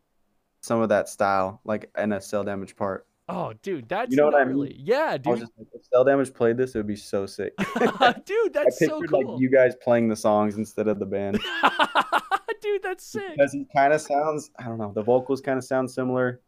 [0.62, 3.08] some of that style like in a Cell Damage part.
[3.30, 4.74] Oh, dude, that's you know what I mean?
[4.76, 7.26] Yeah, I was dude, just like, if Cell Damage played this, it would be so
[7.26, 7.54] sick.
[7.80, 9.34] dude, I that's so pictured cool.
[9.34, 11.40] like you guys playing the songs instead of the band.
[12.62, 13.32] dude, that's sick.
[13.36, 16.42] because he kind of sounds I don't know the vocals kind of sound similar.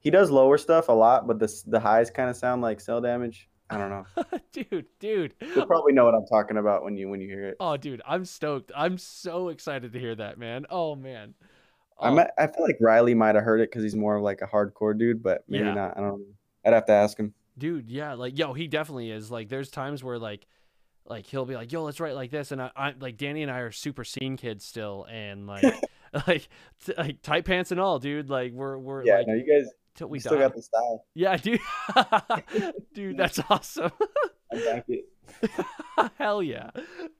[0.00, 3.00] He does lower stuff a lot, but the the highs kind of sound like cell
[3.00, 3.48] damage.
[3.68, 4.06] I don't know.
[4.52, 5.34] dude, dude.
[5.54, 7.56] You'll probably know what I'm talking about when you when you hear it.
[7.58, 8.70] Oh, dude, I'm stoked.
[8.76, 10.66] I'm so excited to hear that, man.
[10.70, 11.34] Oh man.
[12.00, 14.22] I Oh, might, I feel like Riley might have heard it because he's more of
[14.22, 15.74] like a hardcore dude, but maybe Yeah.
[15.74, 15.96] not.
[15.96, 16.26] I don't know.
[16.64, 17.32] I'd have to ask him.
[17.58, 20.46] dude yeah like yo he definitely is like there's times where like
[21.06, 23.50] like he'll be like yo let's write like this and i, I like danny and
[23.52, 25.62] i are super scene kids still and like
[26.26, 26.48] like
[26.84, 29.70] t- like tight pants and all dude like we're we're Yeah, like no, you guys
[29.96, 31.04] till you we still die got the style.
[31.14, 31.60] yeah dude
[32.94, 33.90] dude that's awesome
[34.52, 35.04] I back it.
[36.18, 36.70] hell yeah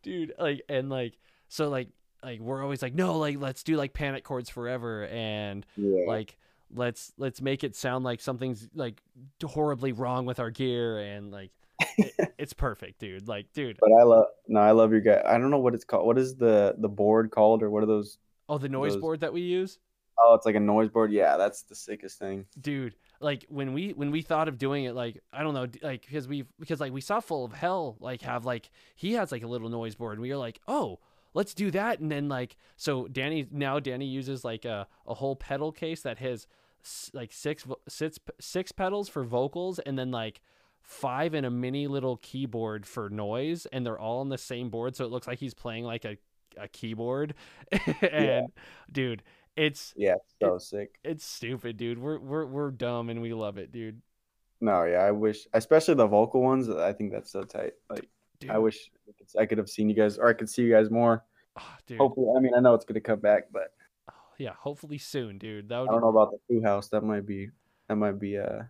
[0.03, 1.19] dude like and like
[1.49, 1.89] so like
[2.23, 6.05] like we're always like no like let's do like panic chords forever and Yeah.
[6.07, 6.37] like
[6.75, 9.01] let's let's make it sound like something's like
[9.45, 11.51] horribly wrong with our gear and like
[11.99, 15.23] it, it's perfect dude like dude but I love no, I love your guy.
[15.27, 16.07] I don't know what it's called.
[16.07, 18.19] What is the the board called, or what are those?
[18.49, 19.79] oh the noise those- board that we use
[20.19, 21.13] Oh, it's like a noise board.
[21.13, 22.47] Yeah, that's the sickest thing.
[22.61, 26.05] dude like when we when we thought of doing it like i don't know like
[26.05, 29.43] because we because like we saw full of hell like have like he has like
[29.43, 30.99] a little noise board and we were like oh
[31.33, 35.35] let's do that and then like so danny now danny uses like a, a whole
[35.37, 36.47] pedal case that has
[37.15, 40.41] like six six six pedals for vocals and then like
[40.83, 44.95] five in a mini little keyboard for noise and they're all on the same board
[44.95, 46.17] so it looks like he's playing like a,
[46.57, 47.35] a keyboard
[48.03, 48.47] and
[48.93, 49.23] dude
[49.57, 50.99] it's Yeah, so sick.
[51.05, 51.99] it's stupid, dude.
[51.99, 54.01] We're we're we're dumb and we love it, dude.
[54.61, 56.69] No, yeah, I wish, especially the vocal ones.
[56.71, 57.73] I think that's so tight.
[57.91, 58.09] Like,
[58.41, 58.91] Dude, I wish
[59.39, 61.25] I could- have seen you guys, or I could see you guys more.
[61.87, 61.99] dude.
[61.99, 63.73] Hopefully, I mean, I know it's gonna come back, but
[64.11, 65.69] Oh, yeah, hopefully soon, dude.
[65.71, 66.89] That I don't know about the Foo House.
[66.89, 67.49] That might be,
[67.89, 68.63] that might be uh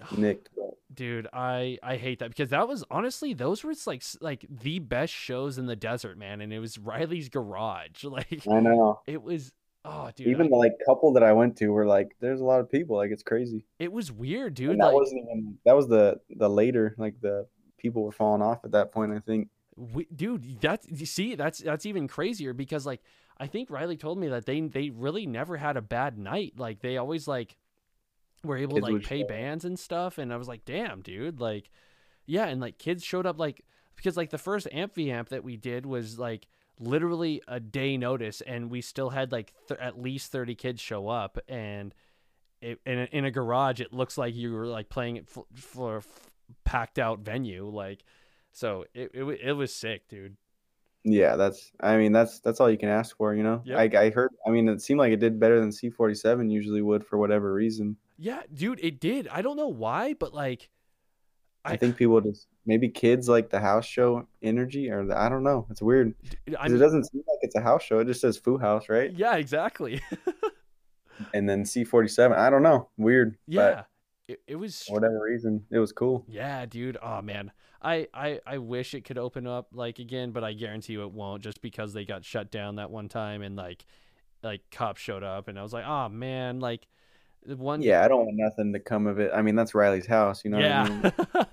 [0.00, 0.48] Ah, nicked.
[0.56, 4.78] But dude i i hate that because that was honestly those were like like the
[4.78, 9.00] best shows in the desert man and it was riley's garage like I know.
[9.06, 9.52] it was
[9.84, 12.44] oh dude Even I- the like couple that I went to were like, there's a
[12.44, 12.96] lot of people.
[12.96, 13.64] Like, it's crazy.
[13.78, 15.58] it was weird dude And that like wasn't even.
[15.64, 16.94] That was the the later.
[16.98, 17.46] Like the
[17.78, 19.12] people were falling off at that point.
[19.12, 19.48] I think.
[19.76, 23.00] we, dude that's you see that's that's even crazier because like
[23.38, 26.80] i think riley told me that they they really never had a bad night like
[26.80, 27.56] they always like
[28.44, 31.00] were able Kids to like pay show bands and stuff and i was like damn
[31.00, 31.70] dude like
[32.26, 33.64] yeah and like kids showed up like
[33.96, 36.46] because like the first amphi amp that we did was like
[36.78, 41.08] literally a day notice and we still had like th- at least 30 kids show
[41.08, 41.94] up and
[42.60, 45.44] it, in, a, in a garage it looks like you were like playing it for,
[45.54, 46.30] for a f-
[46.64, 48.04] packed out venue like
[48.52, 50.36] so it, it, it was sick dude
[51.04, 51.72] Yeah, that's.
[51.80, 53.60] I mean, that's that's all you can ask for, you know.
[53.64, 53.76] Yep.
[53.76, 54.30] I I heard.
[54.46, 57.18] I mean, it seemed like it did better than C forty seven usually would for
[57.18, 57.96] whatever reason.
[58.18, 59.26] Yeah, dude, it did.
[59.26, 60.70] I don't know why, but like,
[61.64, 65.42] I, think people just maybe kids like the house show energy, or the, I don't
[65.42, 65.66] know.
[65.70, 66.14] It's weird.
[66.48, 67.98] I 'Cause mean, it doesn't seem like it's a house show.
[68.00, 69.12] It just says Foo House, right?
[69.12, 70.00] yeah, exactly.
[71.34, 72.36] And then C forty seven.
[72.38, 72.88] I don't know.
[72.96, 73.36] Weird.
[73.46, 73.82] yeah,
[74.26, 74.82] it, it was.
[74.82, 76.24] For whatever reason, it was cool.
[76.26, 76.96] Yeah, dude.
[77.00, 80.94] Oh man, I, I I wish it could open up like again, but I guarantee
[80.94, 83.84] you it won't, just because they got shut down that one time and like,
[84.42, 86.88] like cops showed up and I was like, oh man, like,
[87.46, 87.82] the one.
[87.82, 89.30] Yeah, I don't want nothing to come of it.
[89.32, 90.44] I mean, that's Riley's house.
[90.44, 90.58] You know.
[90.58, 90.88] yeah.
[90.88, 91.46] What I mean?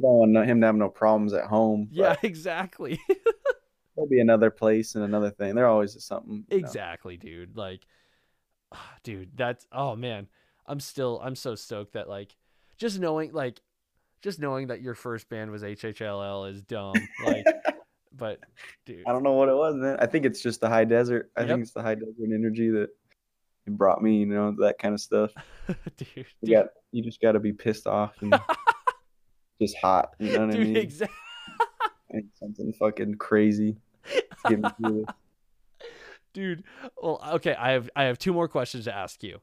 [0.00, 1.88] We don't want him to have no problems at home.
[1.90, 2.98] yeah, exactly.
[3.94, 5.54] There'll be another place and another thing.
[5.54, 6.44] There always is something.
[6.48, 6.66] you know.
[6.66, 7.54] Exactly, dude.
[7.56, 7.82] Like,
[8.72, 10.26] ah, dude, that's oh man,
[10.66, 12.34] I'm still I'm so stoked that like
[12.78, 13.60] just knowing like
[14.22, 16.94] just knowing that your first band was HHLL is dumb.
[17.26, 17.44] Like,
[18.16, 18.40] but
[18.86, 19.98] dude, I don't know what it was, man.
[20.00, 21.30] I think it's just the high desert.
[21.36, 21.48] I Yep.
[21.50, 22.88] think it's the high desert energy that
[23.66, 25.32] it brought me, you know, that kind of stuff.
[25.98, 28.32] dude, You dude, got you just got to be pissed off and
[29.60, 30.14] just hot.
[30.18, 30.76] You know what I dude, mean?
[30.76, 31.16] exactly.
[32.38, 33.76] Something fucking crazy.
[36.32, 36.62] Dude,
[37.00, 39.40] well, okay, I have I have two more questions to ask you.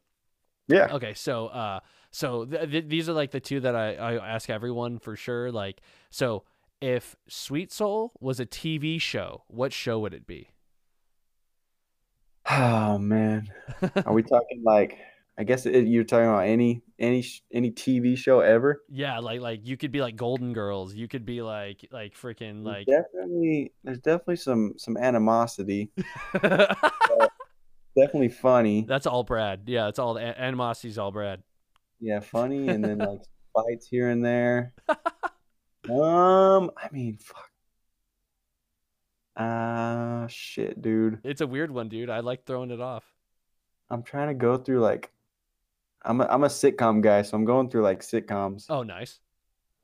[0.67, 0.87] Yeah.
[0.91, 1.79] Okay, so uh,
[2.11, 5.51] so th- th- these are like the two that I I ask everyone for sure.
[5.51, 6.43] Like, so
[6.81, 10.49] if Sweet Soul was a TV show, what show would it be?
[12.49, 13.49] Oh man,
[14.05, 14.97] are we talking like?
[15.39, 17.23] I guess it, you're talking about any any
[17.53, 18.83] any TV show ever.
[18.89, 20.95] Yeah, like like you could be like Golden Girls.
[20.95, 25.91] You could be like like freaking like definitely there's definitely some some animosity.
[27.97, 28.85] Definitely funny.
[28.87, 29.63] That's all Brad.
[29.65, 31.41] Yeah, it's all animosity's all Brad.
[31.99, 33.21] Yeah, funny, and then like
[33.55, 34.73] fights here and there.
[35.89, 37.49] Um, I mean, fuck.
[39.37, 41.19] Ah, shit, dude.
[41.23, 42.09] It's a weird one, dude.
[42.09, 43.05] I like throwing it off.
[43.89, 45.13] I'm trying to go through like,
[46.03, 48.65] I'm a, I'm a sitcom guy, so I'm going through like sitcoms.
[48.69, 49.19] Oh, nice.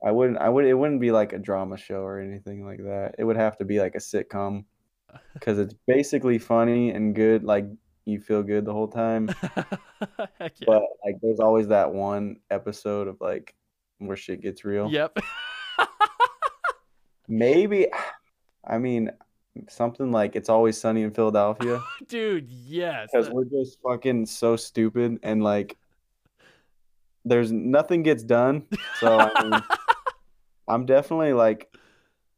[0.04, 3.14] I wouldn't, I would, it wouldn't be like a drama show or anything like that.
[3.18, 4.64] It would have to be like a sitcom
[5.34, 7.44] because it's basically funny and good.
[7.44, 7.66] Like
[8.04, 9.28] you feel good the whole time,
[10.38, 10.66] Heck yeah.
[10.66, 13.54] but like there's always that one episode of like
[13.98, 14.90] where shit gets real.
[14.90, 15.18] Yep.
[17.28, 17.86] Maybe,
[18.66, 19.10] I mean,
[19.68, 23.08] something like it's always sunny in Philadelphia Dude, yes.
[23.10, 25.78] because we're just fucking so stupid and like
[27.24, 28.64] there's nothing gets done.
[29.00, 29.62] So I mean,
[30.68, 31.74] I'm definitely like,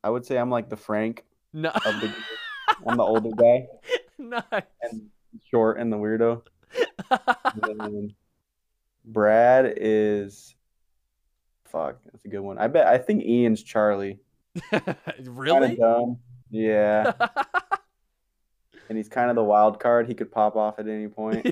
[0.03, 1.71] I would say I'm like the Frank no.
[1.71, 2.13] of the.
[2.87, 3.67] I'm the older guy
[4.19, 4.63] nice.
[4.83, 5.09] and
[5.51, 6.43] short and the weirdo.
[7.63, 8.13] And
[9.05, 10.57] Brad is,
[11.65, 12.59] fuck, that's a good one.
[12.59, 14.19] I bet I think Ian's Charlie.
[15.23, 15.79] Really?
[16.51, 17.13] Yeah.
[18.89, 20.09] and he's kind of the wild card.
[20.09, 21.47] He could pop off at any point.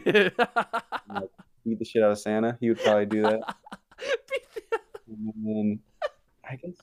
[1.65, 2.57] Beat the shit out of Santa.
[2.61, 3.41] He would probably do that.
[5.07, 5.79] And then
[6.49, 6.77] I guess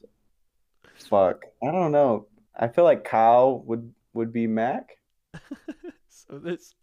[1.09, 1.43] fuck.
[1.61, 2.27] I don't know.
[2.55, 4.97] I feel like Kyle would would be Mac.
[6.09, 6.73] so this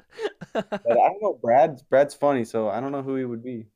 [0.53, 1.39] But I don't know.
[1.41, 3.67] Brad's Brad's funny, so I don't know who he would be.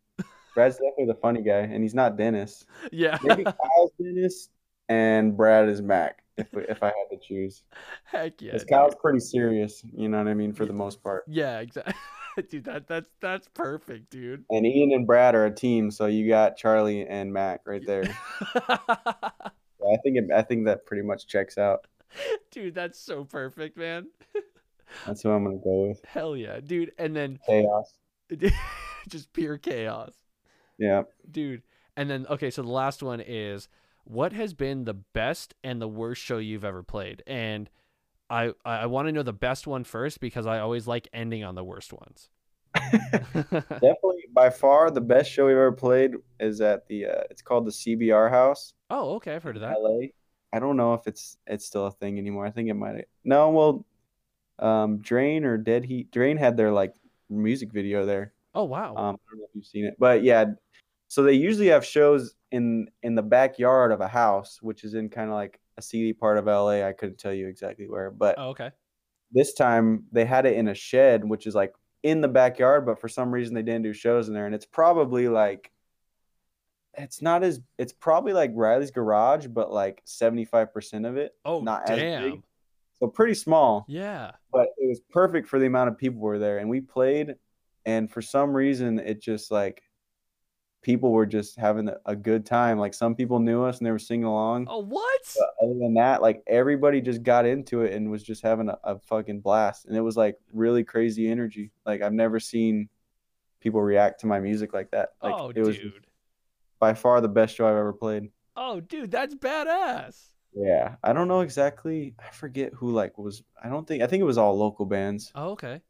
[0.55, 2.67] Brad's definitely the funny guy, and he's not Dennis.
[2.91, 3.17] yeah.
[3.23, 4.49] Maybe Kyle's Dennis
[4.89, 6.23] and Brad is Mac.
[6.37, 7.63] If if I had to choose,
[8.05, 8.53] Heck yeah.
[8.53, 8.65] because.
[8.65, 9.83] Kyle's pretty serious.
[9.97, 11.25] You know what I mean for the most part.
[11.29, 11.95] Yeah, exactly.
[12.51, 14.45] dude, that that's that's perfect, dude.
[14.51, 18.05] And Ian and Brad are a team, so you got Charlie and Mac right there.
[19.83, 21.89] So I think it, I think that pretty much checks out.
[22.53, 24.07] dude, that's so perfect, man.
[25.07, 26.05] That's who I'm gonna go with.
[26.05, 26.93] Hell yeah, dude.
[26.99, 27.95] And then Chaos.
[29.09, 30.13] just pure chaos.
[30.79, 31.05] Yeah.
[31.31, 31.63] Dude.
[31.97, 33.69] And then okay, so the last one is
[34.05, 37.23] what has been the best and the worst show you've ever played?
[37.27, 37.71] And
[38.33, 41.55] I I want to know the best one first because I always like ending on
[41.55, 42.29] the worst ones.
[43.53, 47.07] Definitely, by far, the best show we've ever played is at the.
[47.07, 49.77] Uh, it's called the CBR House, oh, okay, I've heard of that.
[49.81, 50.09] LA.
[50.53, 52.47] I don't know if it's it's still a thing anymore.
[52.47, 53.07] I think it might.
[53.25, 53.87] No, well,
[54.59, 56.11] um, Drain or Dead Heat.
[56.13, 56.95] Drain had their like
[57.31, 58.35] music video there.
[58.55, 58.95] Oh wow.
[58.95, 60.45] Um, I don't know if you've seen it, but yeah.
[61.09, 65.09] So they usually have shows in in the backyard of a house, which is in
[65.09, 66.87] kind of like a seedy part of LA.
[66.87, 68.71] I couldn't tell you exactly where, but oh, okay.
[69.33, 73.01] this time they had it in a shed, which is like in the backyard, but
[73.01, 75.71] for some reason they didn't do shows in there, and it's probably like
[76.95, 81.33] it's not as it's probably like Riley's garage, but like seventy five percent of it,
[81.45, 82.31] Oh not as damn.
[82.31, 82.43] big.
[82.99, 83.85] so pretty small.
[83.89, 84.33] Yeah.
[84.53, 87.35] But it was perfect for the amount of people were there, and we played,
[87.87, 89.83] and for some reason it just like
[90.83, 92.79] people were just having a- good time.
[92.79, 94.67] Like some people knew us and they were singing along.
[94.69, 95.21] Oh what?
[95.39, 98.79] But other than that, like everybody just got into it and was just having a,
[98.85, 99.87] a fucking blast.
[99.87, 101.71] And it was like really crazy energy.
[101.87, 102.89] Like I've never seen
[103.61, 105.11] people react to my music like that.
[105.23, 106.07] Like oh it was dude.
[106.79, 108.31] by far the best show I've ever played.
[108.57, 110.21] Oh dude, that's badass.
[110.55, 110.97] Yeah.
[111.03, 114.25] I don't know exactly I forget who like was I don't think I think it
[114.25, 115.31] was all local bands.
[115.35, 115.81] Oh, okay.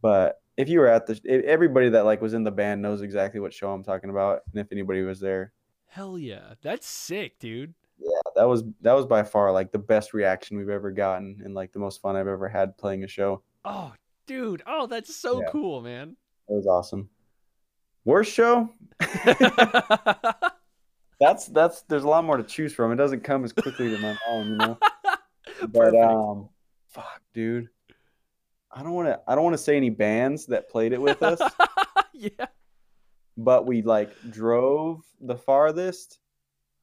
[0.00, 3.40] But if you were at the everybody that like was in the band knows exactly
[3.40, 4.42] what show I'm talking about.
[4.52, 5.52] And if anybody was there.
[5.86, 6.52] Hell yeah.
[6.60, 7.72] That's sick, dude.
[7.98, 11.54] Yeah, that was that was by far like the best reaction we've ever gotten and
[11.54, 13.42] like the most fun I've ever had playing a show.
[13.64, 13.92] Oh,
[14.26, 14.62] dude.
[14.66, 15.48] Oh, that's so Yeah.
[15.50, 16.16] cool, man.
[16.48, 17.08] It was awesome.
[18.04, 18.70] Worst show?
[21.20, 22.92] That's that's there's a lot more to choose from.
[22.92, 24.78] It doesn't come as quickly to my mind, you know.
[25.72, 26.48] But um
[26.86, 27.68] fuck, dude.
[28.78, 31.20] I don't want to I don't want to say any bands that played it with
[31.22, 31.40] us,
[32.14, 32.46] yeah.
[33.36, 36.20] but we like drove the farthest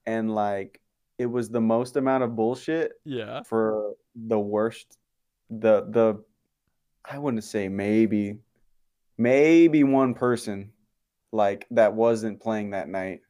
[0.05, 0.81] and like
[1.17, 3.43] it was the most amount of bullshit Yeah.
[3.43, 4.97] for the worst
[5.49, 6.21] the the
[7.09, 8.39] I wouldn't say maybe
[9.17, 10.71] maybe one person
[11.31, 13.21] like that wasn't playing that night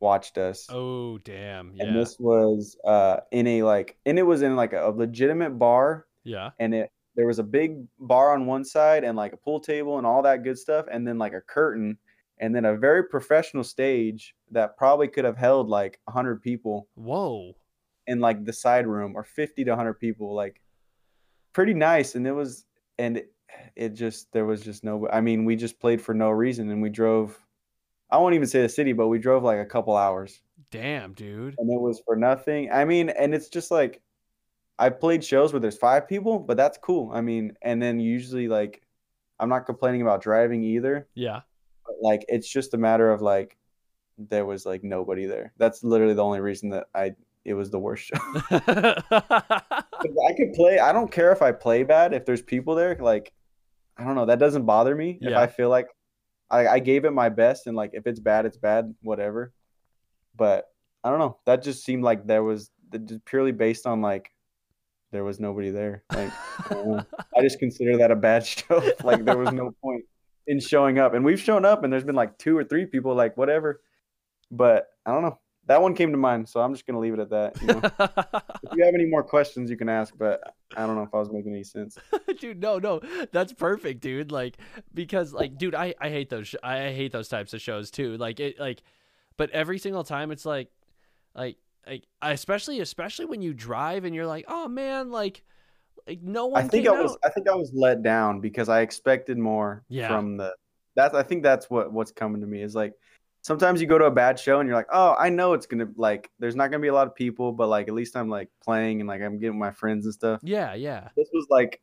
[0.00, 0.66] watched us.
[0.68, 1.72] Oh, damn.
[1.74, 1.84] Yeah.
[1.84, 6.06] and this was uh in a like and it was in like a, legitimate bar
[6.24, 6.50] yeah.
[6.58, 9.98] and it there was a big bar on one side and like a pool table
[9.98, 11.96] and all that good stuff and then like a curtain
[12.38, 17.54] and then a very professional stage that probably could have held like 100 people Whoa.
[18.06, 20.60] in like the side room or 50 to 100 people like
[21.52, 22.64] pretty nice and it was
[22.98, 23.32] and it,
[23.76, 26.80] it just there was just no i mean we just played for no reason and
[26.80, 27.38] we drove
[28.10, 30.40] i won't even say the city but we drove like a couple hours
[30.72, 31.54] Damn, dude.
[31.58, 32.70] and it was for nothing.
[32.72, 34.00] I mean, and it's just like
[34.78, 37.10] I played shows where there's five people, but that's cool.
[37.12, 38.82] I mean, and then usually like
[39.38, 41.40] I'm not complaining about driving either, Yeah.
[41.86, 43.56] but like it's just a matter of like
[44.18, 45.52] there was like nobody there.
[45.58, 47.14] That's literally the only reason that I
[47.44, 48.16] it was the worst show.
[48.50, 50.78] I could play.
[50.78, 52.96] I don't care if I play bad if there's people there.
[53.00, 53.32] Like
[53.96, 54.26] I don't know.
[54.26, 55.30] That doesn't bother me Yeah.
[55.30, 55.88] if I feel like
[56.50, 58.94] I, I gave it my best and like if it's bad, it's bad.
[59.02, 59.52] Whatever.
[60.36, 60.66] But
[61.04, 61.38] I don't know.
[61.46, 62.70] That just seemed like there was
[63.06, 64.30] just purely based on like
[65.12, 66.02] there was nobody there.
[66.12, 66.32] Like
[66.70, 67.04] I.
[67.36, 68.82] I just consider that a bad show.
[69.04, 70.04] like there was no point
[70.46, 73.14] in showing up, and we've shown up, and there's been like two or three people
[73.14, 73.80] like whatever.
[74.50, 75.38] But I don't know.
[75.66, 77.62] That one came to mind, so I'm just gonna leave it at that.
[77.62, 77.80] You know?
[78.64, 80.12] if you have any more questions, you can ask.
[80.18, 80.40] But
[80.76, 81.96] I don't know if I was making any sense.
[82.40, 84.56] dude no no that's perfect dude like
[84.94, 88.16] because like dude i i hate those sh- I hate those types of shows too
[88.16, 88.82] like it like
[89.36, 90.70] but every single time it's like
[91.34, 95.42] like like especially especially when you drive and you're like oh man like
[96.06, 97.18] like no one I think I was out.
[97.24, 100.08] I think I was let down because I expected more Yeah.
[100.08, 100.54] from the
[100.96, 102.92] that's I think that's what what's coming to me is like
[103.42, 105.84] sometimes you go to a bad show and you're like, "Oh, I know it's going
[105.84, 108.16] to like there's not going to be a lot of people, but like at least
[108.16, 111.46] I'm like playing and like I'm getting my friends and stuff." yeah yeah This was
[111.50, 111.80] like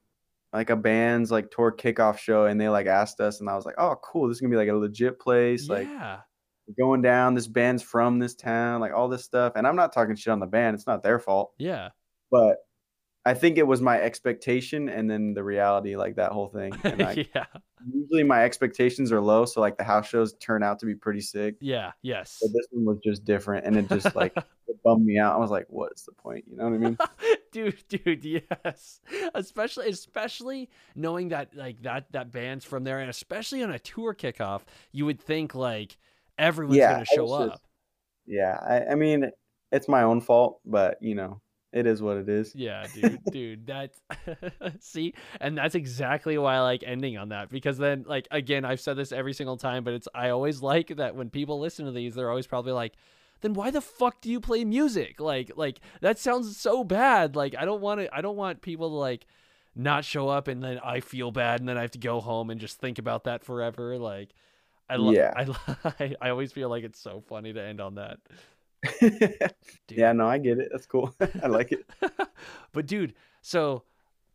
[0.53, 3.65] like a band's like tour kickoff show and they like asked us and I was
[3.65, 4.27] like, "Oh, cool.
[4.27, 5.88] This is going to be like a legit place like
[6.77, 10.15] going down this band's from this town, like all this stuff." And I'm not talking
[10.15, 10.75] shit on the band.
[10.75, 11.89] It's not their fault yeah
[12.31, 12.57] but
[13.25, 16.73] I think it was my expectation and then the reality, like that whole thing.
[16.83, 17.45] And I, yeah
[17.93, 21.21] usually my expectations are low, so like the house shows turn out to be pretty
[21.21, 21.55] sick.
[21.61, 25.17] yeah yes But this one was just different, and it just like it bummed me
[25.19, 25.35] out.
[25.35, 26.97] I was like, "What's the point?" You know what I mean?
[27.51, 29.01] dude dude yes
[29.33, 34.13] especially especially knowing that like that that band's from there and especially on a tour
[34.13, 35.97] kickoff you would think like
[36.40, 37.61] everyone's Yeah, gonna show was up
[38.28, 39.32] Yeah, I, I mean,
[39.72, 41.41] it's my own fault, but you know,
[41.74, 42.56] it is what it is.
[42.56, 44.02] Yeah, dude, dude, that's
[44.80, 48.82] see, and that's exactly why I like ending on that because then, like, again, I've
[48.82, 51.91] said this every single time, but it's I always like that when people listen to
[51.91, 52.94] these, they're always probably like,
[53.41, 55.20] then why the fuck do you play music?
[55.20, 57.36] Like, like that sounds so bad.
[57.36, 59.28] Like, I don't want to, I don't want people to like
[59.76, 62.49] not show up and then I feel bad and then I have to go home
[62.49, 63.98] and just think about that forever.
[63.99, 64.32] Like,
[64.90, 65.34] I love, Yeah.
[65.99, 68.18] I, I always feel like it's so funny to end on that.
[69.90, 70.70] Yeah, no, I get it.
[70.72, 71.14] That's cool.
[71.44, 71.86] I like it.
[72.72, 73.84] but dude, so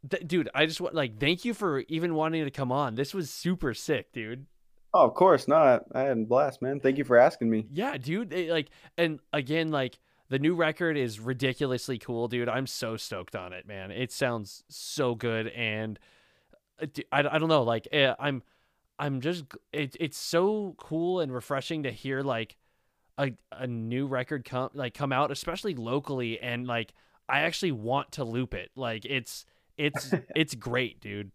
[0.09, 2.95] th- dude, I just want like thank you for even wanting to come on.
[2.97, 4.47] This was super sick, dude.
[4.93, 5.49] Oh, of course.
[5.49, 5.85] not.
[5.95, 6.81] I, I had a blast, man.
[6.81, 7.67] Thank you for asking me.
[7.73, 8.33] Yeah, dude.
[8.33, 8.69] it, like
[8.99, 9.99] and again like
[10.29, 12.49] the new record is ridiculously cool, dude.
[12.49, 13.91] I'm so stoked on it, man.
[13.91, 15.99] It sounds so good and
[16.81, 18.43] I, d- I, I don't know, like eh, I'm
[18.99, 22.57] I'm just it, it's so cool and refreshing to hear like
[23.19, 26.93] a a new record come like come out, especially locally, and like
[27.29, 28.71] I actually want to loop it.
[28.77, 29.47] Like it's
[29.77, 31.31] it's it's great, dude.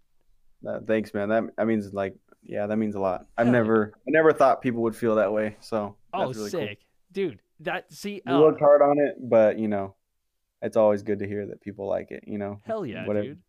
[0.68, 1.30] Uh, thanks, man.
[1.30, 3.28] That that means like, yeah, that means a lot.
[3.38, 3.54] I've yeah.
[3.54, 5.56] never, I never thought people would feel that way.
[5.62, 6.80] So Oh, really sick,
[7.12, 7.42] dude.
[7.62, 8.38] That see, cool.
[8.38, 9.96] We oh, worked hard on it, but you know,
[10.62, 12.24] it's always good to hear that people like it.
[12.26, 13.28] You know, hell yeah, whatever.
[13.28, 13.40] dude.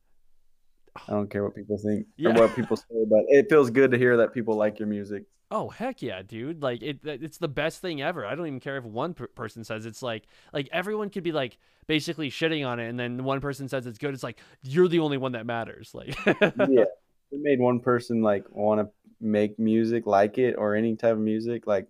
[1.08, 2.30] I don't care what people think Yeah.
[2.30, 5.24] or what people say, but it feels good to hear that people like your music.
[5.52, 6.62] Oh heck yeah, dude!
[6.62, 8.24] Like it, it's the best thing ever.
[8.24, 10.22] I don't even care if one per- person says it's like,
[10.52, 11.58] like everyone could be like
[11.88, 14.14] basically shitting on it, and then one person says it's good.
[14.14, 15.90] It's like you're the only one that matters.
[15.92, 16.84] Like, yeah,
[17.32, 18.88] it made one person like want to
[19.20, 21.66] make music like it or any type of music.
[21.66, 21.88] Like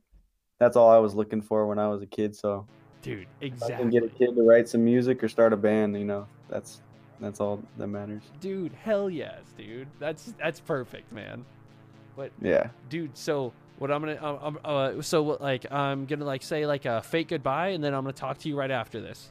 [0.59, 2.35] that's all I was looking for when I was a kid.
[2.35, 2.67] So
[3.03, 5.99] dude, if I can get a kid to write some music or start a band,
[5.99, 6.81] you know, that's
[7.21, 8.23] that's all that matters.
[8.41, 8.73] dude.
[8.73, 9.89] Hell yes, dude.
[9.99, 11.45] That's that's perfect, man.
[12.17, 12.69] But Yeah.
[12.89, 16.67] dude, so what I'm gonna, um, um, uh, so what, like I'm gonna like say
[16.67, 19.31] like a fake goodbye, and then I'm gonna talk to you right after this.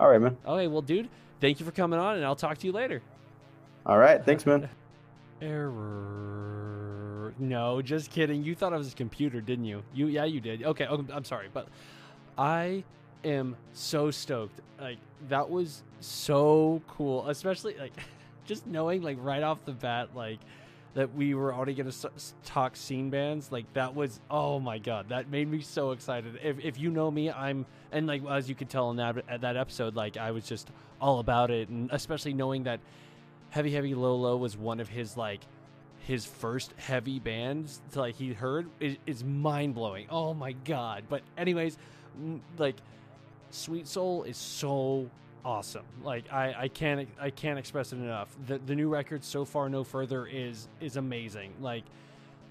[0.00, 0.36] All right, man.
[0.46, 1.08] Okay, well, dude,
[1.40, 3.02] thank you for coming on, and I'll talk to you later.
[3.86, 4.24] All right.
[4.24, 4.68] Thanks, man.
[5.98, 7.34] Error.
[7.38, 8.42] No, just kidding.
[8.42, 9.82] You thought I was a computer, didn't you?
[9.94, 10.62] You yeah, you did.
[10.64, 11.68] Okay, oh, I'm sorry, but
[12.36, 12.84] I
[13.24, 14.60] am so stoked.
[14.80, 17.92] Like that was so cool, especially like
[18.44, 20.38] just knowing like right off the bat like
[20.94, 22.10] that we were already going to
[22.44, 26.38] talk scene bands like that was oh my god that made me so excited.
[26.42, 29.42] If, if you know me i'm and like as you could tell in that at
[29.42, 32.80] that episode like i was just all about it and especially knowing that
[33.50, 35.40] heavy heavy low low was one of his like
[36.08, 40.06] his first heavy bands to like he heard is, is mind-blowing.
[40.08, 41.04] Oh my god.
[41.06, 41.76] But anyways
[42.56, 42.76] like
[43.50, 45.08] sweet soul is so
[45.44, 45.84] awesome.
[46.02, 48.28] Like i i can't i can't express it enough.
[48.46, 51.52] The the new record so far no further is is amazing.
[51.60, 51.84] Like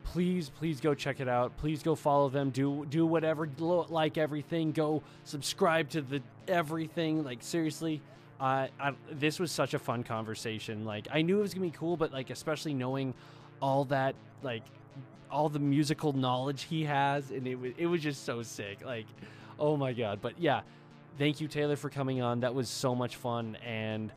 [0.04, 1.56] please please go check it out.
[1.58, 2.50] Please go follow them.
[2.50, 4.72] Do do whatever like everything.
[4.72, 7.24] Go subscribe to the everything.
[7.24, 8.02] Like seriously
[8.40, 10.86] I, I this was such a fun conversation.
[10.86, 13.14] Like i knew it was gonna be cool but like especially knowing
[13.62, 14.64] all that like
[15.30, 18.84] all the musical knowledge he has and it was it was just so sick.
[18.84, 19.06] Like
[19.60, 20.20] oh my god.
[20.22, 20.62] But yeah
[21.18, 22.42] thank you taylor for coming on.
[22.42, 24.12] That was so much fun and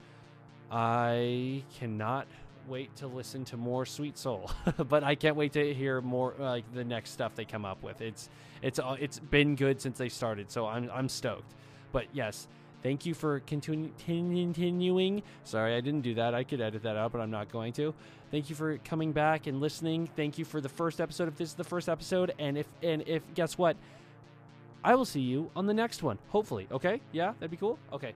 [0.71, 2.27] i cannot
[2.69, 4.51] wait to listen to more sweet soul.
[4.89, 7.83] But i can't wait to hear more uh, like the next stuff they come up
[7.83, 8.01] with.
[8.01, 8.29] It's
[8.63, 11.55] it's uh, it's been good since they started so i'm i'm stoked.
[11.93, 12.47] But yes
[12.83, 15.23] thank you for continu- continuing.
[15.45, 16.35] Sorry i didn't do that.
[16.35, 17.95] I could edit that out but i'm not going to.
[18.31, 20.09] Thank you for coming back and listening.
[20.15, 22.33] Thank you for the first episode if this is the first episode.
[22.39, 23.77] And if and if guess what
[24.83, 26.19] I will see you on the next one.
[26.29, 26.67] Hopefully.
[26.73, 27.01] Okay?
[27.13, 27.35] Yeah?
[27.39, 27.79] That'd be cool?
[27.93, 28.15] Okay.